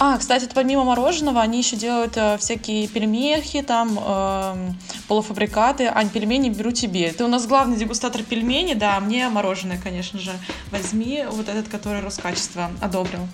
[0.03, 4.71] А, кстати, помимо мороженого, они еще делают э, всякие пельмехи, там, э,
[5.07, 5.85] полуфабрикаты.
[5.93, 7.11] Ань, пельмени беру тебе.
[7.11, 10.31] Ты у нас главный дегустатор пельменей, да, мне мороженое, конечно же.
[10.71, 13.27] Возьми вот этот, который Роскачество одобрил.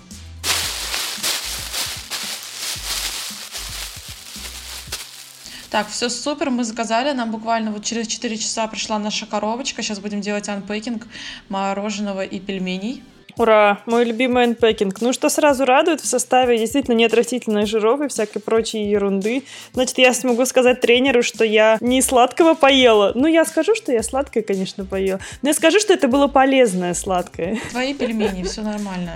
[5.70, 9.82] Так, все супер, мы заказали, нам буквально вот через 4 часа пришла наша коробочка.
[9.82, 11.06] Сейчас будем делать анпекинг
[11.50, 13.02] мороженого и пельменей.
[13.38, 13.78] Ура!
[13.86, 15.00] Мой любимый энпекинг.
[15.00, 19.44] Ну, что сразу радует, в составе действительно нет растительных жиров и всякой прочей ерунды.
[19.72, 23.12] Значит, я смогу сказать тренеру, что я не сладкого поела.
[23.14, 25.20] Ну, я скажу, что я сладкое, конечно, поела.
[25.42, 27.58] Но я скажу, что это было полезное сладкое.
[27.70, 29.12] Твои пельмени, все нормально.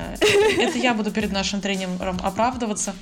[0.58, 2.94] Это я буду перед нашим тренером оправдываться.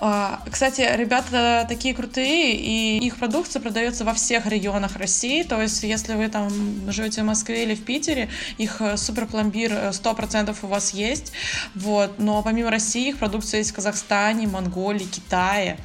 [0.00, 5.42] А, кстати, ребята такие крутые, и их продукция продается во всех регионах России.
[5.42, 6.48] То есть, если вы там
[6.90, 11.32] живете в Москве или в Питере, их э, супер пломбир 100% 100% у вас есть,
[11.74, 15.78] вот, но помимо России их продукция есть в Казахстане, Монголии, Китае.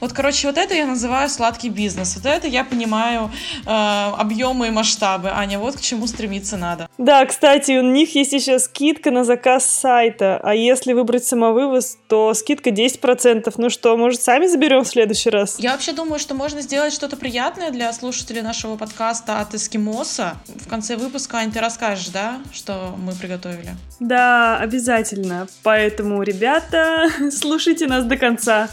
[0.00, 2.16] Вот, короче, вот это я называю сладкий бизнес.
[2.16, 3.30] Вот это я понимаю
[3.66, 5.30] э, объемы и масштабы.
[5.30, 6.88] Аня, вот к чему стремиться надо.
[6.98, 10.40] Да, кстати, у них есть еще скидка на заказ сайта.
[10.42, 13.52] А если выбрать самовывоз, то скидка 10%.
[13.56, 15.56] Ну что, может, сами заберем в следующий раз?
[15.58, 20.36] Я вообще думаю, что можно сделать что-то приятное для слушателей нашего подкаста от Эскимоса.
[20.46, 23.74] В конце выпуска, Ань, ты расскажешь, да, что мы приготовили?
[23.98, 25.48] Да, обязательно.
[25.64, 28.68] Поэтому, ребята, слушайте нас до конца.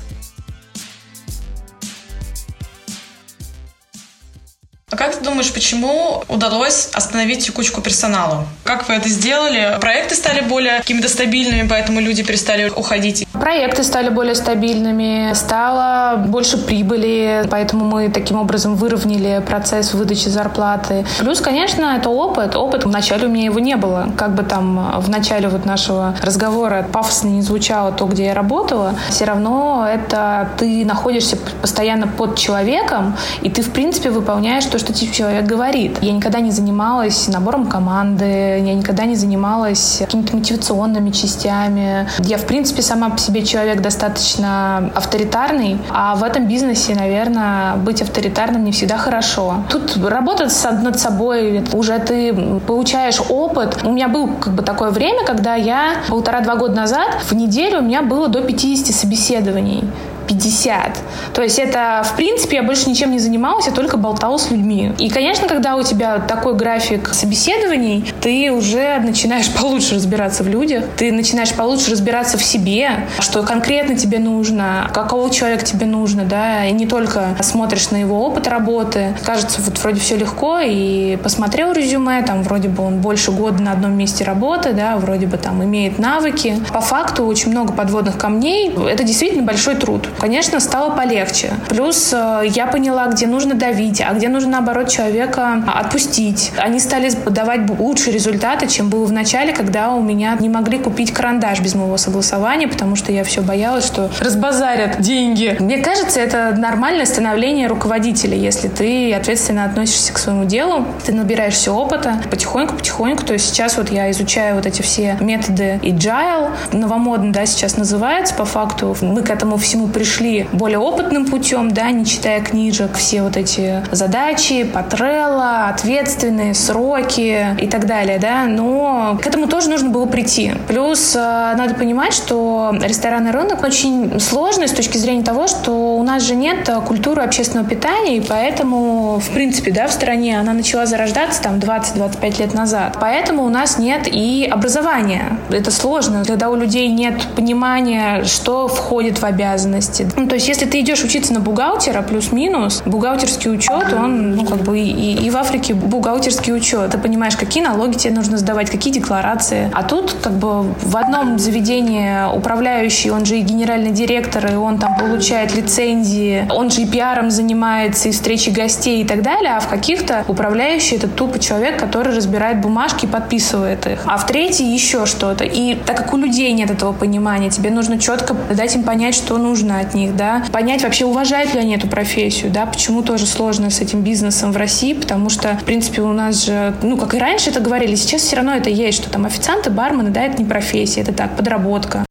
[4.95, 8.45] А как ты думаешь, почему удалось остановить текучку персонала?
[8.63, 9.77] Как вы это сделали?
[9.81, 13.27] Проекты стали более какими-то стабильными, поэтому люди перестали уходить?
[13.33, 21.05] Проекты стали более стабильными, стало больше прибыли, поэтому мы таким образом выровняли процесс выдачи зарплаты.
[21.19, 22.55] Плюс, конечно, это опыт.
[22.55, 24.07] Опыт, вначале у меня его не было.
[24.17, 28.95] Как бы там в начале вот нашего разговора пафосно не звучало то, где я работала,
[29.09, 34.84] все равно это ты находишься постоянно под человеком, и ты, в принципе, выполняешь то, что
[34.93, 35.97] тебе человек говорит.
[36.01, 42.07] Я никогда не занималась набором команды, я никогда не занималась какими-то мотивационными частями.
[42.19, 48.01] Я, в принципе, сама по себе человек достаточно авторитарный, а в этом бизнесе, наверное, быть
[48.01, 49.63] авторитарным не всегда хорошо.
[49.69, 53.79] Тут работать над собой, уже ты получаешь опыт.
[53.83, 57.83] У меня было как бы такое время, когда я полтора-два года назад в неделю у
[57.83, 59.83] меня было до 50 собеседований.
[60.27, 60.97] 50.
[61.33, 64.93] То есть это, в принципе, я больше ничем не занималась, я только болтала с людьми.
[64.97, 70.83] И, конечно, когда у тебя такой график собеседований, ты уже начинаешь получше разбираться в людях,
[70.97, 76.65] ты начинаешь получше разбираться в себе, что конкретно тебе нужно, какого человека тебе нужно, да,
[76.65, 79.15] и не только смотришь на его опыт работы.
[79.23, 83.73] Кажется, вот вроде все легко, и посмотрел резюме, там вроде бы он больше года на
[83.73, 86.59] одном месте работы, да, вроде бы там имеет навыки.
[86.73, 88.73] По факту очень много подводных камней.
[88.89, 91.53] Это действительно большой труд конечно, стало полегче.
[91.69, 96.51] Плюс э, я поняла, где нужно давить, а где нужно, наоборот, человека отпустить.
[96.57, 101.11] Они стали давать лучшие результаты, чем было в начале, когда у меня не могли купить
[101.11, 105.57] карандаш без моего согласования, потому что я все боялась, что разбазарят деньги.
[105.59, 111.73] Мне кажется, это нормальное становление руководителя, если ты ответственно относишься к своему делу, ты набираешься
[111.73, 113.25] опыта потихоньку-потихоньку.
[113.25, 118.33] То есть сейчас вот я изучаю вот эти все методы agile, новомодно, да, сейчас называется
[118.33, 118.95] по факту.
[119.01, 123.83] Мы к этому всему пришли более опытным путем, да, не читая книжек, все вот эти
[123.91, 130.05] задачи, патрелла, ответственные сроки и так далее далее, да, но к этому тоже нужно было
[130.05, 130.53] прийти.
[130.67, 136.03] Плюс э, надо понимать, что ресторанный рынок очень сложный с точки зрения того, что у
[136.03, 140.85] нас же нет культуры общественного питания, и поэтому, в принципе, да, в стране она начала
[140.85, 142.97] зарождаться там 20-25 лет назад.
[142.99, 145.37] Поэтому у нас нет и образования.
[145.49, 150.07] Это сложно, когда у людей нет понимания, что входит в обязанности.
[150.17, 154.59] Ну, то есть, если ты идешь учиться на бухгалтера, плюс-минус, бухгалтерский учет, он, ну, как
[154.59, 156.91] бы и, и в Африке бухгалтерский учет.
[156.91, 159.69] Ты понимаешь, какие налоги тебе нужно сдавать, какие декларации.
[159.73, 164.77] А тут, как бы, в одном заведении управляющий, он же и генеральный директор, и он
[164.77, 169.59] там получает лицензии, он же и пиаром занимается, и встречи гостей и так далее, а
[169.59, 174.03] в каких-то управляющий это тупо человек, который разбирает бумажки и подписывает их.
[174.05, 175.43] А в третьей еще что-то.
[175.43, 179.37] И так как у людей нет этого понимания, тебе нужно четко дать им понять, что
[179.37, 183.69] нужно от них, да, понять вообще, уважают ли они эту профессию, да, почему тоже сложно
[183.69, 187.19] с этим бизнесом в России, потому что, в принципе, у нас же, ну, как и
[187.19, 190.45] раньше это говорили, сейчас все равно это есть, что там официанты, бармены, да, это не
[190.45, 192.05] профессия, это так, подработка.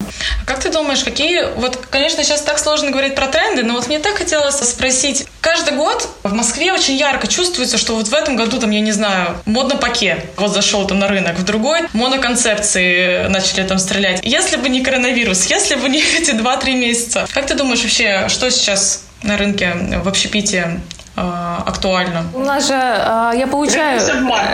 [0.45, 1.43] Как ты думаешь, какие...
[1.55, 5.25] Вот, конечно, сейчас так сложно говорить про тренды, но вот мне так хотелось спросить.
[5.41, 8.91] Каждый год в Москве очень ярко чувствуется, что вот в этом году, там, я не
[8.91, 14.21] знаю, модно паке вот зашел там на рынок, в другой моноконцепции начали там стрелять.
[14.23, 18.49] Если бы не коронавирус, если бы не эти 2-3 месяца, как ты думаешь вообще, что
[18.51, 19.73] сейчас на рынке
[20.03, 20.79] в общепите
[21.15, 22.25] актуально.
[22.33, 24.01] У нас же э, я получаю...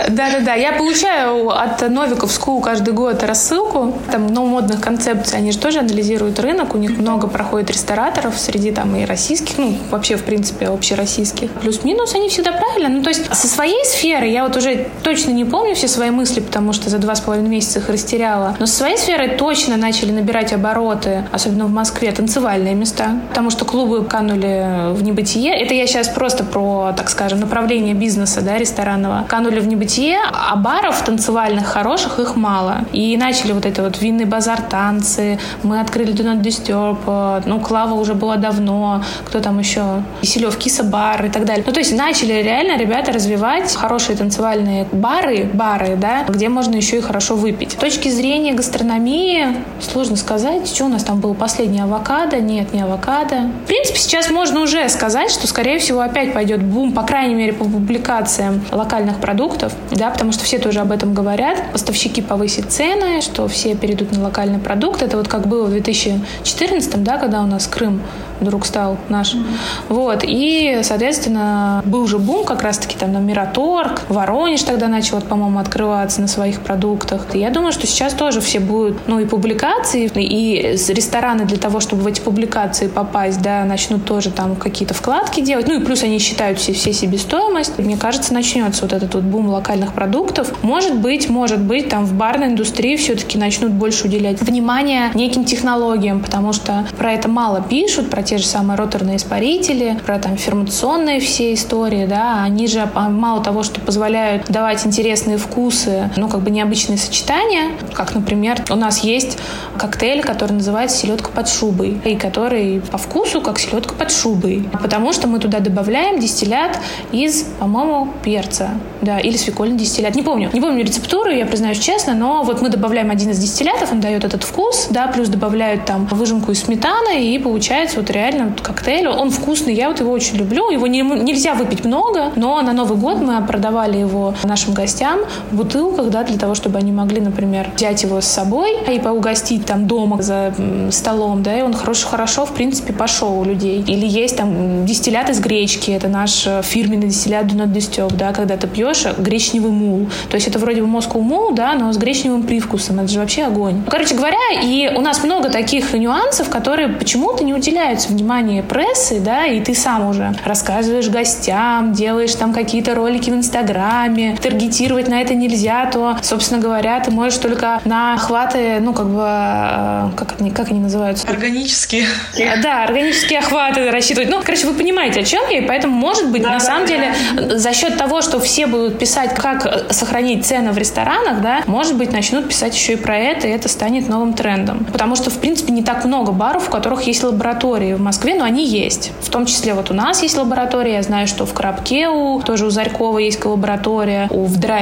[0.10, 5.58] Да-да-да, я получаю от Новиков School каждый год рассылку, там, ну, модных концепций, они же
[5.58, 10.24] тоже анализируют рынок, у них много проходит рестораторов среди там и российских, ну, вообще, в
[10.24, 11.52] принципе, общероссийских.
[11.52, 12.89] Плюс-минус они всегда правильно.
[12.89, 16.41] Ну, то есть со своей сферы я вот уже точно не помню все свои мысли,
[16.41, 20.12] потому что за два с половиной месяца их растеряла, но со своей сферы точно начали
[20.12, 25.60] набирать обороты, особенно в Москве, танцевальные места, потому что клубы канули в небытие.
[25.60, 30.55] Это я сейчас просто про, так скажем, направление бизнеса, да, ресторанного, канули в небытие, а
[30.55, 32.79] баров танцевальных хороших их мало.
[32.91, 37.93] И начали вот это вот винный базар танцы, мы открыли Do Not Disturb, ну, Клава
[37.93, 41.63] уже была давно, кто там еще, Киселев, Киса бар и так далее.
[41.65, 46.97] Ну, то есть начали реально ребята развивать хорошие танцевальные бары, бары, да, где можно еще
[46.97, 47.71] и хорошо выпить.
[47.71, 52.81] С точки зрения гастрономии, сложно сказать, что у нас там был последний авокадо, нет, не
[52.81, 53.49] авокадо.
[53.63, 57.54] В принципе, сейчас можно уже сказать, что, скорее всего, опять пойдет бум, по крайней мере,
[57.54, 61.71] по публикациям локальных продуктов, да, потому что все тоже об этом говорят.
[61.71, 65.04] Поставщики повысят цены, что все перейдут на локальный продукт.
[65.04, 68.01] Это вот как было в 2014, да, когда у нас Крым
[68.41, 69.34] вдруг стал наш.
[69.34, 69.45] Mm-hmm.
[69.89, 70.19] Вот.
[70.23, 75.60] И, соответственно, был же бум как раз-таки там на Мираторг, Воронеж тогда начал, вот, по-моему,
[75.60, 77.27] открываться на своих продуктах.
[77.34, 81.80] И я думаю, что сейчас тоже все будут, ну, и публикации, и рестораны для того,
[81.80, 85.67] чтобы в эти публикации попасть, да, начнут тоже там какие-то вкладки делать.
[85.67, 87.77] Ну, и плюс они считают все, все себестоимость.
[87.77, 90.51] Мне кажется, начнется вот этот вот бум локальных продуктов.
[90.63, 96.21] Может быть, может быть, там в барной индустрии все-таки начнут больше уделять внимание неким технологиям,
[96.21, 101.20] потому что про это мало пишут, про те же самые роторные испарители, про там ферментационные
[101.20, 106.50] все истории, да, они же мало того, что позволяют давать интересные вкусы, ну, как бы
[106.50, 109.38] необычные сочетания, как, например, у нас есть
[109.78, 115.12] коктейль, который называется селедка под шубой, и который по вкусу как селедка под шубой, потому
[115.12, 116.80] что мы туда добавляем дистиллят
[117.12, 118.70] из, по-моему, перца,
[119.02, 122.70] да, или свекольный дистиллят, не помню, не помню рецептуру, я признаюсь честно, но вот мы
[122.70, 127.26] добавляем один из дистиллятов, он дает этот вкус, да, плюс добавляют там выжимку из сметаны,
[127.26, 129.08] и получается вот реально реально коктейль.
[129.08, 130.69] Он вкусный, я вот его очень люблю.
[130.69, 135.19] Его не, нельзя выпить много, но на Новый год мы продавали его нашим гостям
[135.52, 139.65] в бутылках, да, для того, чтобы они могли, например, взять его с собой и поугостить
[139.65, 140.54] там дома за
[140.91, 143.84] столом, да, и он хорошо, хорошо, в принципе, пошел у людей.
[143.88, 148.58] Или есть там дистиллят из гречки, это наш э, фирменный дистиллят Not Disturb, да, когда
[148.58, 150.08] ты пьешь гречневый мул.
[150.30, 153.00] То есть это вроде бы Moscow мул, да, но с гречневым привкусом.
[153.00, 153.82] Это же вообще огонь.
[153.89, 159.45] Короче говоря, и у нас много таких нюансов, которые почему-то не уделяются внимание прессы, да,
[159.45, 165.33] и ты сам уже рассказываешь гостям, делаешь там какие-то ролики в Инстаграме, таргетировать на это
[165.33, 170.51] нельзя, то, собственно говоря, ты можешь только на охваты, ну, как бы, э, как они,
[170.51, 171.27] как они называются?
[171.27, 172.05] Органические.
[172.35, 174.29] А, да, органические охваты рассчитывать.
[174.29, 176.87] Ну, короче, вы понимаете, о чем я, и поэтому, может быть, да, на да, самом
[176.87, 176.87] да.
[176.87, 181.95] деле, за счет того, что все будут писать, как сохранить цены в ресторанах, да, может
[181.95, 184.85] быть, начнут писать еще и про это, и это станет новым трендом.
[184.91, 188.43] Потому что, в принципе, не так много баров, в которых есть лаборатории в Москве, но
[188.43, 189.12] они есть.
[189.21, 192.69] В том числе вот у нас есть лаборатория, я знаю, что в Крабкеу, тоже у
[192.69, 194.82] Зарькова есть лаборатория, у в Dry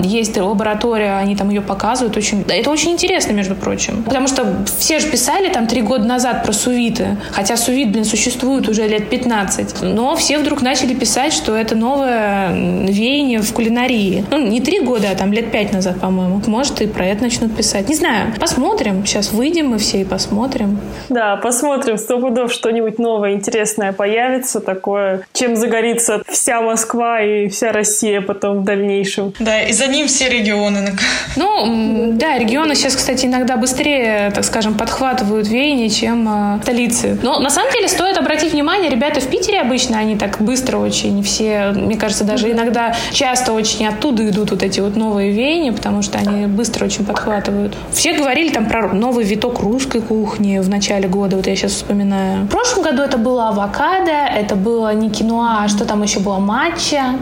[0.00, 2.16] есть лаборатория, они там ее показывают.
[2.16, 2.44] Очень...
[2.48, 4.02] Это очень интересно, между прочим.
[4.02, 8.68] Потому что все же писали там три года назад про сувиты, хотя сувит, блин, существует
[8.68, 14.24] уже лет 15, но все вдруг начали писать, что это новое веяние в кулинарии.
[14.30, 16.40] Ну, не три года, а там лет пять назад, по-моему.
[16.46, 17.88] Может, и про это начнут писать.
[17.88, 18.32] Не знаю.
[18.38, 19.04] Посмотрим.
[19.06, 20.78] Сейчас выйдем мы все и посмотрим.
[21.08, 21.98] Да, посмотрим.
[21.98, 28.60] Сто пудов что-нибудь новое, интересное появится такое, чем загорится вся Москва и вся Россия потом
[28.60, 29.32] в дальнейшем.
[29.38, 30.96] Да, и за ним все регионы.
[31.36, 37.18] Ну, да, регионы сейчас, кстати, иногда быстрее, так скажем, подхватывают веяние, чем э, столицы.
[37.22, 41.22] Но на самом деле стоит обратить внимание, ребята в Питере обычно, они так быстро очень
[41.22, 46.00] все, мне кажется, даже иногда часто очень оттуда идут вот эти вот новые веяния, потому
[46.00, 47.76] что они быстро очень подхватывают.
[47.92, 52.25] Все говорили там про новый виток русской кухни в начале года, вот я сейчас вспоминаю.
[52.44, 56.38] В прошлом году это было авокадо, это было не киноа, а что там еще было,
[56.38, 57.16] матча.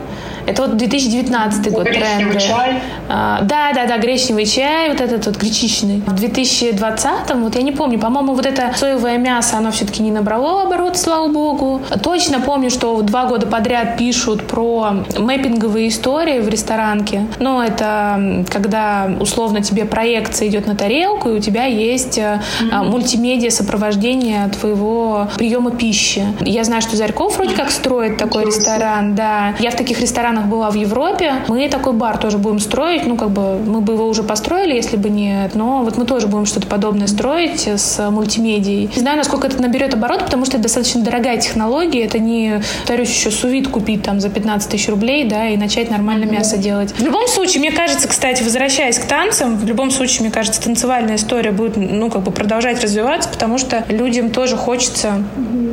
[0.46, 2.38] Это вот 2019 год тренды.
[2.40, 2.80] Чай.
[3.08, 6.02] А, да, да, да, гречневый чай, вот этот вот гречичный.
[6.06, 10.62] В 2020, вот я не помню, по-моему, вот это соевое мясо, оно все-таки не набрало
[10.62, 11.80] оборот, слава богу.
[12.02, 17.26] Точно помню, что два года подряд пишут про мэппинговые истории в ресторанке.
[17.38, 22.84] Но это когда условно тебе проекция идет на тарелку, и у тебя есть mm-hmm.
[22.84, 26.24] мультимедиа сопровождение твоего приема пищи.
[26.40, 29.54] Я знаю, что Зарьков вроде как строит такой ресторан, да.
[29.58, 31.34] Я в таких ресторанах странах была в Европе.
[31.48, 33.06] Мы такой бар тоже будем строить.
[33.06, 35.54] Ну, как бы мы бы его уже построили, если бы нет.
[35.54, 38.90] Но вот мы тоже будем что-то подобное строить с мультимедией.
[38.94, 42.04] Не знаю, насколько это наберет оборот, потому что это достаточно дорогая технология.
[42.04, 46.24] Это не, повторюсь, еще сувид купить там за 15 тысяч рублей, да, и начать нормально
[46.24, 46.92] мясо делать.
[46.92, 51.16] В любом случае, мне кажется, кстати, возвращаясь к танцам, в любом случае, мне кажется, танцевальная
[51.16, 55.22] история будет, ну, как бы продолжать развиваться, потому что людям тоже хочется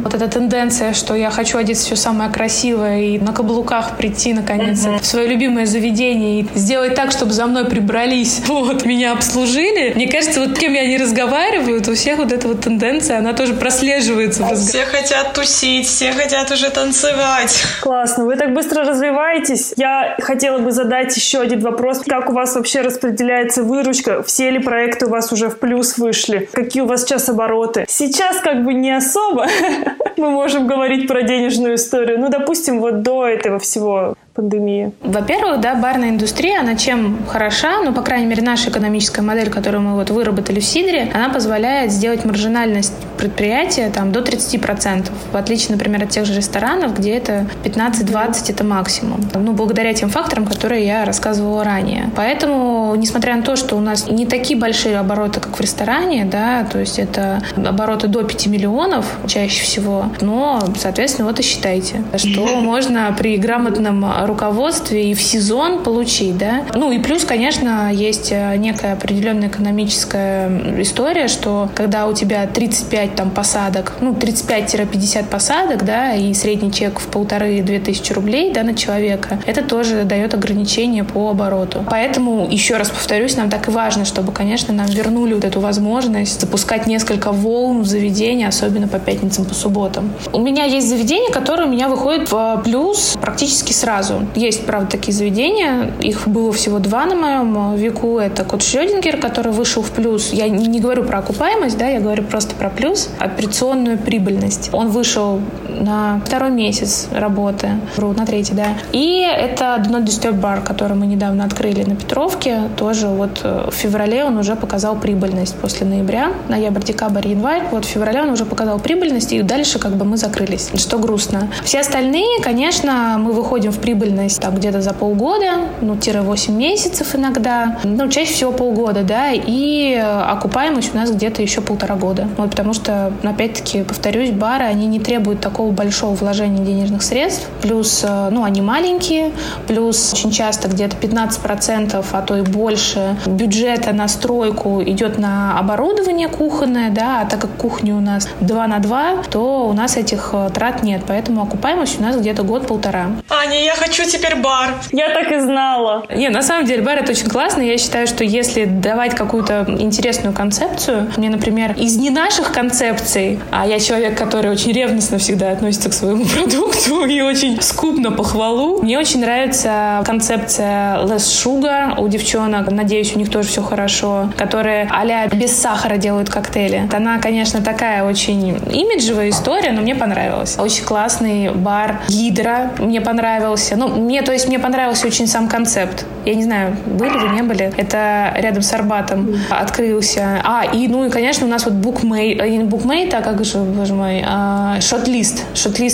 [0.04, 4.44] вот эта тенденция, что я хочу одеть все самое красивое и на каблуках прийти на
[4.52, 9.94] наконец, в свое любимое заведение и сделать так, чтобы за мной прибрались, вот, меня обслужили.
[9.94, 13.54] Мне кажется, вот кем я не разговариваю, у всех вот эта вот тенденция, она тоже
[13.54, 14.44] прослеживается.
[14.44, 17.64] В Все хотят тусить, все хотят уже танцевать.
[17.82, 19.74] Классно, вы так быстро развиваетесь.
[19.78, 22.02] Я хотела бы задать еще один вопрос.
[22.06, 24.24] Как у вас вообще распределяется выручка?
[24.24, 26.50] Все ли проекты у вас уже в плюс вышли?
[26.52, 27.86] Какие у вас сейчас обороты?
[27.88, 29.48] Сейчас как бы не особо
[30.22, 32.20] мы можем говорить про денежную историю.
[32.20, 34.92] Ну, допустим, вот до этого всего пандемии?
[35.02, 39.82] Во-первых, да, барная индустрия, она чем хороша, ну, по крайней мере, наша экономическая модель, которую
[39.82, 45.72] мы вот выработали в Сидре, она позволяет сделать маржинальность предприятия там до 30%, в отличие,
[45.72, 49.22] например, от тех же ресторанов, где это 15-20 это максимум.
[49.34, 52.10] Ну, благодаря тем факторам, которые я рассказывала ранее.
[52.16, 56.64] Поэтому, несмотря на то, что у нас не такие большие обороты, как в ресторане, да,
[56.64, 62.46] то есть это обороты до 5 миллионов чаще всего, но, соответственно, вот и считайте, что
[62.62, 66.64] можно при грамотном руководстве и в сезон получить, да.
[66.74, 70.50] Ну и плюс, конечно, есть э, некая определенная экономическая
[70.82, 77.00] история, что когда у тебя 35 там посадок, ну 35-50 посадок, да, и средний чек
[77.00, 81.86] в полторы-две тысячи рублей, да, на человека, это тоже дает ограничение по обороту.
[81.90, 86.42] Поэтому, еще раз повторюсь, нам так и важно, чтобы, конечно, нам вернули вот эту возможность
[86.42, 90.01] запускать несколько волн в заведении, особенно по пятницам, по субботам.
[90.34, 94.26] У меня есть заведение, которое у меня выходит в плюс практически сразу.
[94.36, 95.92] Есть, правда, такие заведения.
[96.02, 98.18] Их было всего два на моем веку.
[98.18, 100.34] Это Кот Шрёдингер, который вышел в плюс.
[100.34, 104.70] Я не, говорю про окупаемость, да, я говорю просто про плюс, операционную прибыльность.
[104.74, 105.40] Он вышел
[105.70, 108.78] на второй месяц работы, на третий, да.
[108.92, 112.70] И это Not Disturb Bar, который мы недавно открыли на Петровке.
[112.78, 116.32] Тоже вот э, в феврале он уже показал прибыльность после ноября.
[116.50, 117.64] Ноябрь, декабрь, январь.
[117.72, 121.50] Вот в феврале он уже показал прибыльность, и дальше как бы мы закрылись, что грустно.
[121.64, 126.54] Все остальные, конечно, мы выходим в прибыль прибыльность там где-то за полгода, ну, тире 8
[126.54, 132.28] месяцев иногда, ну, чаще всего полгода, да, и окупаемость у нас где-то еще полтора года.
[132.38, 138.04] Вот, потому что, опять-таки, повторюсь, бары, они не требуют такого большого вложения денежных средств, плюс,
[138.04, 139.32] э, ну, они маленькие,
[139.68, 146.28] плюс очень часто где-то 15%, а то и больше бюджета на стройку идет на оборудование
[146.28, 150.32] кухонное, да, а так как кухня у нас 2 на 2, то у нас этих
[150.34, 153.12] э, трат нет, поэтому окупаемость у нас где-то год-полтора.
[153.30, 154.74] Аня, я хочу теперь бар.
[154.92, 156.06] Я так и знала.
[156.14, 157.62] Не, на самом деле бар это очень классно.
[157.62, 163.66] Я считаю, что если давать какую-то интересную концепцию, мне, например, из не наших концепций, а
[163.66, 168.82] я человек, который очень ревностно всегда относится к своему продукту и очень скуп на похвалу,
[168.82, 172.70] мне очень нравится концепция less sugar у девчонок.
[172.70, 174.30] Надеюсь, у них тоже все хорошо.
[174.38, 176.90] Которые а без сахара делают коктейли.
[176.92, 180.58] Она, конечно, такая очень имиджевая история, но мне понравилась.
[180.58, 182.72] Очень классный бар Гидра.
[182.80, 183.76] Мне понравился.
[183.76, 186.06] Ну, мне, то есть, мне понравился очень сам концепт.
[186.26, 187.72] Я не знаю, были вы, не были.
[187.78, 190.42] Это рядом с Арбатом открылся.
[190.44, 193.60] А, и, ну, и, конечно, у нас вот букмейт, э, не букмейт, а как же,
[193.60, 195.46] боже мой, а, шотлист.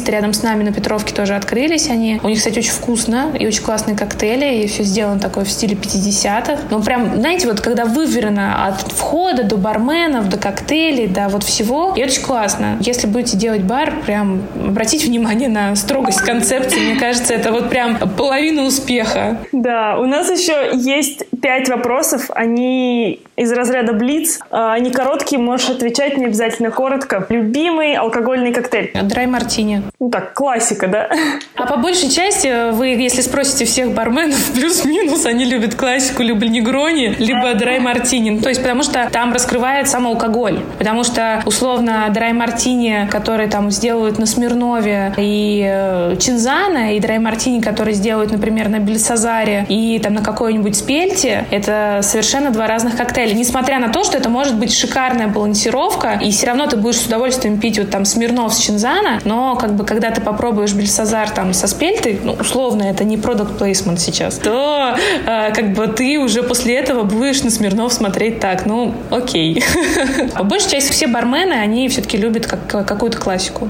[0.09, 2.19] Рядом с нами на Петровке тоже открылись они.
[2.23, 5.75] У них, кстати, очень вкусно и очень классные коктейли, и все сделано такое в стиле
[5.75, 6.57] 50-х.
[6.69, 11.93] Ну, прям, знаете, вот когда выверено от входа до барменов, до коктейлей, до вот всего,
[11.95, 12.78] и это очень классно.
[12.82, 16.80] Если будете делать бар, прям обратите внимание на строгость концепции.
[16.80, 19.38] Мне кажется, это вот прям половина успеха.
[19.51, 22.30] Да, у нас еще есть пять вопросов.
[22.34, 24.39] Они из разряда Блиц.
[24.49, 27.26] А, они короткие, можешь отвечать не обязательно коротко.
[27.30, 28.91] Любимый алкогольный коктейль?
[29.03, 29.84] Драй мартини.
[29.99, 31.09] Ну так, классика, да?
[31.55, 37.15] А по большей части вы, если спросите всех барменов, плюс-минус, они любят классику либо негрони,
[37.20, 38.32] либо драй мартини.
[38.32, 40.59] Ну, то есть потому что там раскрывает сам алкоголь.
[40.80, 47.20] Потому что, условно, драй мартини, который там сделают на Смирнове и э, Чинзана, и драй
[47.20, 52.95] мартини, который сделают, например, на Бельсазаре и там на какой-нибудь Спельте, это совершенно два разных
[52.95, 53.34] коктейля.
[53.34, 57.08] Несмотря на то, что это может быть шикарная балансировка, и все равно ты будешь с
[57.08, 61.53] удовольствием пить вот там Смирнов с Чинзана, но как бы когда ты попробуешь Бельсазар там
[61.53, 64.95] со Спельтой, ну, условно, это не продукт плейсмент сейчас, то
[65.26, 69.62] э, как бы ты уже после этого будешь на Смирнов смотреть так, ну, окей.
[70.38, 73.68] По большей части все бармены, они все-таки любят как, какую-то классику.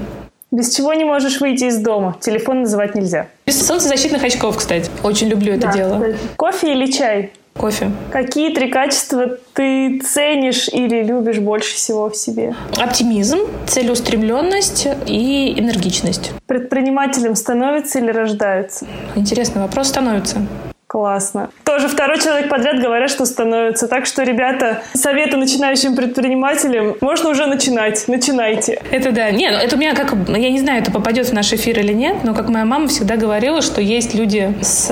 [0.50, 2.16] Без чего не можешь выйти из дома?
[2.20, 3.28] Телефон называть нельзя.
[3.44, 4.90] Без солнцезащитных очков, кстати.
[5.02, 5.94] Очень люблю это да, дело.
[5.96, 6.18] Кстати.
[6.36, 7.32] Кофе или чай?
[7.54, 7.90] Кофе.
[8.10, 12.54] Какие три качества ты ценишь или любишь больше всего в себе?
[12.78, 16.32] Оптимизм, целеустремленность и энергичность.
[16.46, 18.86] Предпринимателем становится или рождается?
[19.16, 19.88] Интересный вопрос.
[19.88, 20.46] Становится.
[20.88, 21.50] Классно.
[21.64, 23.88] Тоже второй человек подряд говорят, что становится.
[23.88, 28.08] Так что, ребята, советы начинающим предпринимателям, можно уже начинать.
[28.08, 28.80] Начинайте.
[28.90, 29.30] Это да.
[29.30, 31.92] Не, ну это у меня как, я не знаю, это попадет в наш эфир или
[31.92, 34.88] нет, но как моя мама всегда говорила, что есть люди с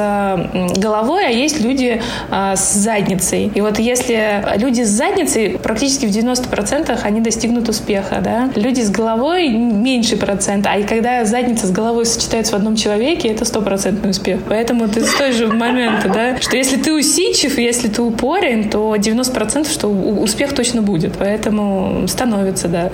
[0.77, 3.51] головой, а есть люди а, с задницей.
[3.55, 8.51] И вот если люди с задницей, практически в 90% они достигнут успеха, да.
[8.55, 13.29] Люди с головой меньше процент, а и когда задница с головой сочетаются в одном человеке,
[13.29, 14.41] это стопроцентный успех.
[14.47, 18.69] Поэтому ты с той же момент моменты, да, что если ты усидчив, если ты упорен,
[18.69, 22.91] то 90% что успех точно будет, поэтому становится, да.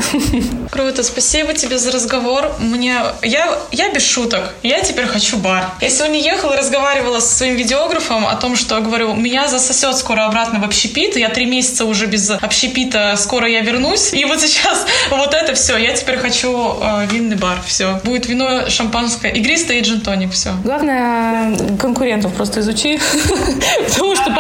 [0.71, 2.53] Круто, спасибо тебе за разговор.
[2.59, 5.71] Мне, я, я без шуток, я теперь хочу бар.
[5.81, 10.27] Я сегодня ехала и разговаривала со своим видеографом о том, что, говорю, меня засосет скоро
[10.27, 14.87] обратно в общепит, я три месяца уже без общепита, скоро я вернусь, и вот сейчас
[15.11, 18.01] вот это все, я теперь хочу э, винный бар, все.
[18.05, 20.51] Будет вино, шампанское, игристое и джин-тоник, все.
[20.65, 22.99] Главное, конкурентов просто изучить ключи.
[23.89, 24.31] Потому что,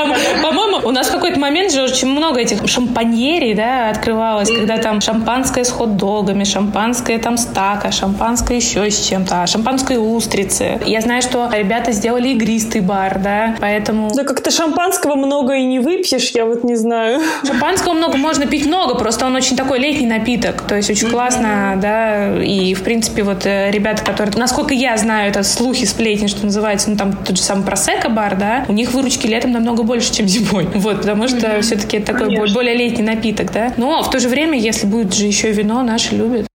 [0.42, 5.00] по-моему, у нас в какой-то момент же очень много этих шампаньерий, да, открывалось, когда там
[5.00, 10.80] шампанское с хот-догами, шампанское там с тако, шампанское еще с чем-то, а шампанское устрицы.
[10.84, 14.10] Я знаю, что ребята сделали игристый бар, да, поэтому...
[14.14, 17.20] Да как-то шампанского много и не выпьешь, я вот не знаю.
[17.46, 21.78] Шампанского много, можно пить много, просто он очень такой летний напиток, то есть очень классно,
[21.80, 26.44] да, и, в принципе, вот э, ребята, которые, насколько я знаю, это слухи, сплетни, что
[26.44, 29.82] называется, ну, там тот же самый просека бар, бар, да, у них выручки летом намного
[29.82, 30.68] больше, чем зимой.
[30.82, 31.60] Вот, потому что mm-hmm.
[31.62, 32.54] все-таки это такой Конечно.
[32.54, 33.72] более летний напиток, да.
[33.76, 36.46] Но в то же время, если будет же еще вино, наши любят.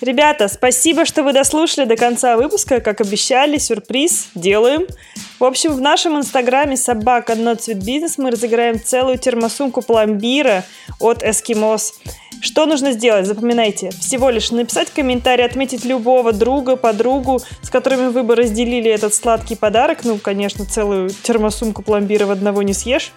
[0.00, 2.80] Ребята, спасибо, что вы дослушали до конца выпуска.
[2.80, 4.86] Как обещали, сюрприз делаем.
[5.38, 10.64] В общем, в нашем инстаграме собака цвет бизнес мы разыграем целую термосумку пломбира
[11.00, 11.94] от Эскимос.
[12.40, 13.26] Что нужно сделать?
[13.26, 13.90] Запоминайте.
[13.90, 19.56] Всего лишь написать комментарий, отметить любого друга, подругу, с которыми вы бы разделили этот сладкий
[19.56, 19.98] подарок.
[20.04, 23.12] Ну, конечно, целую термосумку пломбира в одного не съешь.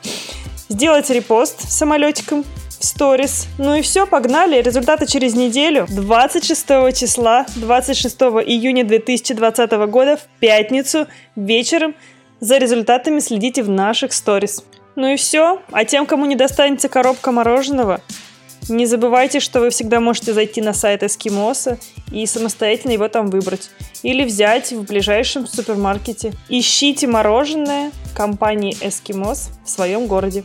[0.68, 2.44] Сделать репост самолетиком
[2.80, 3.48] в сторис.
[3.58, 4.62] Ну и все, погнали.
[4.62, 5.86] Результаты через неделю.
[5.90, 11.08] 26 числа, 26 июня 2020 года в пятницу
[11.38, 11.96] вечером.
[12.42, 14.66] За результатами следите в наших сторис.
[14.96, 15.62] Ну и все.
[15.72, 18.02] А тем, кому не достанется коробка мороженого,
[18.70, 21.78] не забывайте, что вы всегда можете зайти на сайт Эскимоса
[22.12, 23.70] и самостоятельно его там выбрать.
[24.04, 26.34] Или взять в ближайшем супермаркете.
[26.50, 30.44] Ищите мороженое компании Эскимос в своем городе.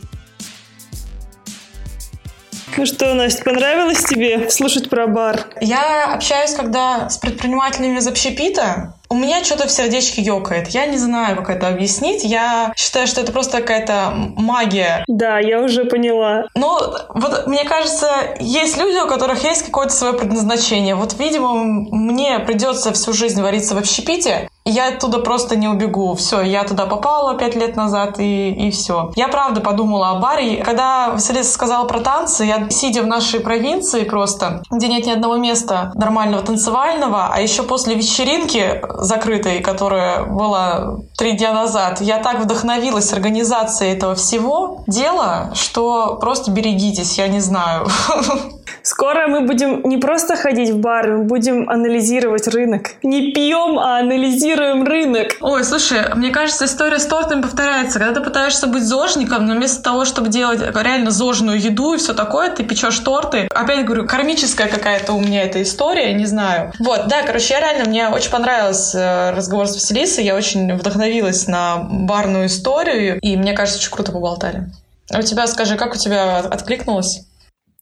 [2.77, 5.47] Ну что, Настя, понравилось тебе слушать про бар?
[5.59, 10.69] Я общаюсь, когда с предпринимателями из общепита, у меня что-то в сердечке ёкает.
[10.69, 12.23] Я не знаю, как это объяснить.
[12.23, 15.03] Я считаю, что это просто какая-то магия.
[15.07, 16.45] Да, я уже поняла.
[16.55, 16.79] Но
[17.09, 20.95] вот мне кажется, есть люди, у которых есть какое-то свое предназначение.
[20.95, 26.15] Вот, видимо, мне придется всю жизнь вариться в общепите, я оттуда просто не убегу.
[26.15, 29.11] Все, я туда попала пять лет назад, и, и все.
[29.15, 30.63] Я правда подумала о баре.
[30.63, 35.37] Когда Василиса сказала про танцы, я, сидя в нашей провинции просто, где нет ни одного
[35.37, 42.39] места нормального танцевального, а еще после вечеринки закрытой, которая была три дня назад, я так
[42.39, 47.87] вдохновилась организацией этого всего дела, что просто берегитесь, я не знаю.
[48.83, 52.91] Скоро мы будем не просто ходить в бары, мы будем анализировать рынок.
[53.03, 55.37] Не пьем, а анализируем рынок.
[55.41, 57.99] Ой, слушай, мне кажется, история с тортами повторяется.
[57.99, 62.13] Когда ты пытаешься быть зожником, но вместо того, чтобы делать реально зожную еду и все
[62.13, 63.47] такое, ты печешь торты.
[63.53, 66.73] Опять говорю, кармическая какая-то у меня эта история, не знаю.
[66.79, 71.47] Вот, да, короче, я реально, мне очень понравился э, разговор с Василисой, я очень вдохновилась
[71.47, 74.69] на барную историю, и мне кажется, очень круто поболтали.
[75.11, 77.21] А у тебя, скажи, как у тебя откликнулось?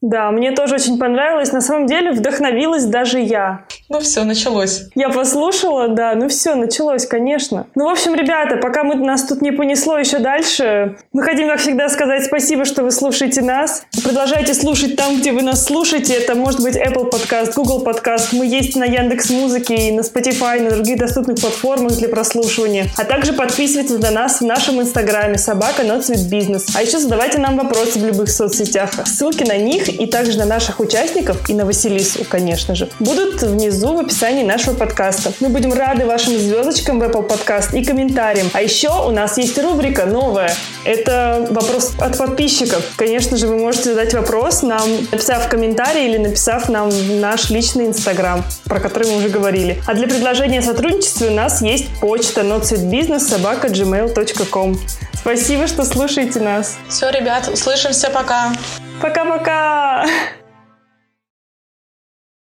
[0.02, 1.52] Да, мне тоже очень понравилось.
[1.52, 3.66] На самом деле вдохновилась даже я.
[3.90, 4.84] Ну все, началось.
[4.94, 7.68] Я послушала, да, ну все, началось, конечно.
[7.74, 11.60] Ну, в общем, ребята, пока мы, нас тут не понесло еще дальше, мы хотим, как
[11.60, 13.86] всегда, сказать спасибо, что вы слушаете нас.
[14.04, 16.14] Продолжайте слушать там, где вы нас слушаете.
[16.14, 18.30] Это может быть Apple Podcast, Google Podcast.
[18.34, 22.86] Мы есть на Яндекс Музыке и на Spotify, и на других доступных платформах для прослушивания.
[22.98, 26.66] А также подписывайтесь на нас в нашем инстаграме собака Business.
[26.76, 28.92] А еще задавайте нам вопросы в любых соцсетях.
[29.06, 33.96] Ссылки на них и также на наших участников и на Василису, конечно же, будут внизу
[33.96, 35.32] в описании нашего подкаста.
[35.40, 38.50] Мы будем рады вашим звездочкам в Apple Podcast и комментариям.
[38.54, 40.54] А еще у нас есть рубрика новая.
[40.84, 42.84] Это вопрос от подписчиков.
[42.96, 47.88] Конечно же, вы можете задать вопрос нам, написав комментарий или написав нам в наш личный
[47.88, 49.82] Инстаграм, про который мы уже говорили.
[49.86, 54.80] А для предложения о сотрудничестве у нас есть почта notsuitbusiness.gmail.com
[55.14, 56.78] Спасибо, что слушаете нас.
[56.88, 58.54] Все, ребят, услышимся, пока.
[59.02, 60.06] Пока-пока!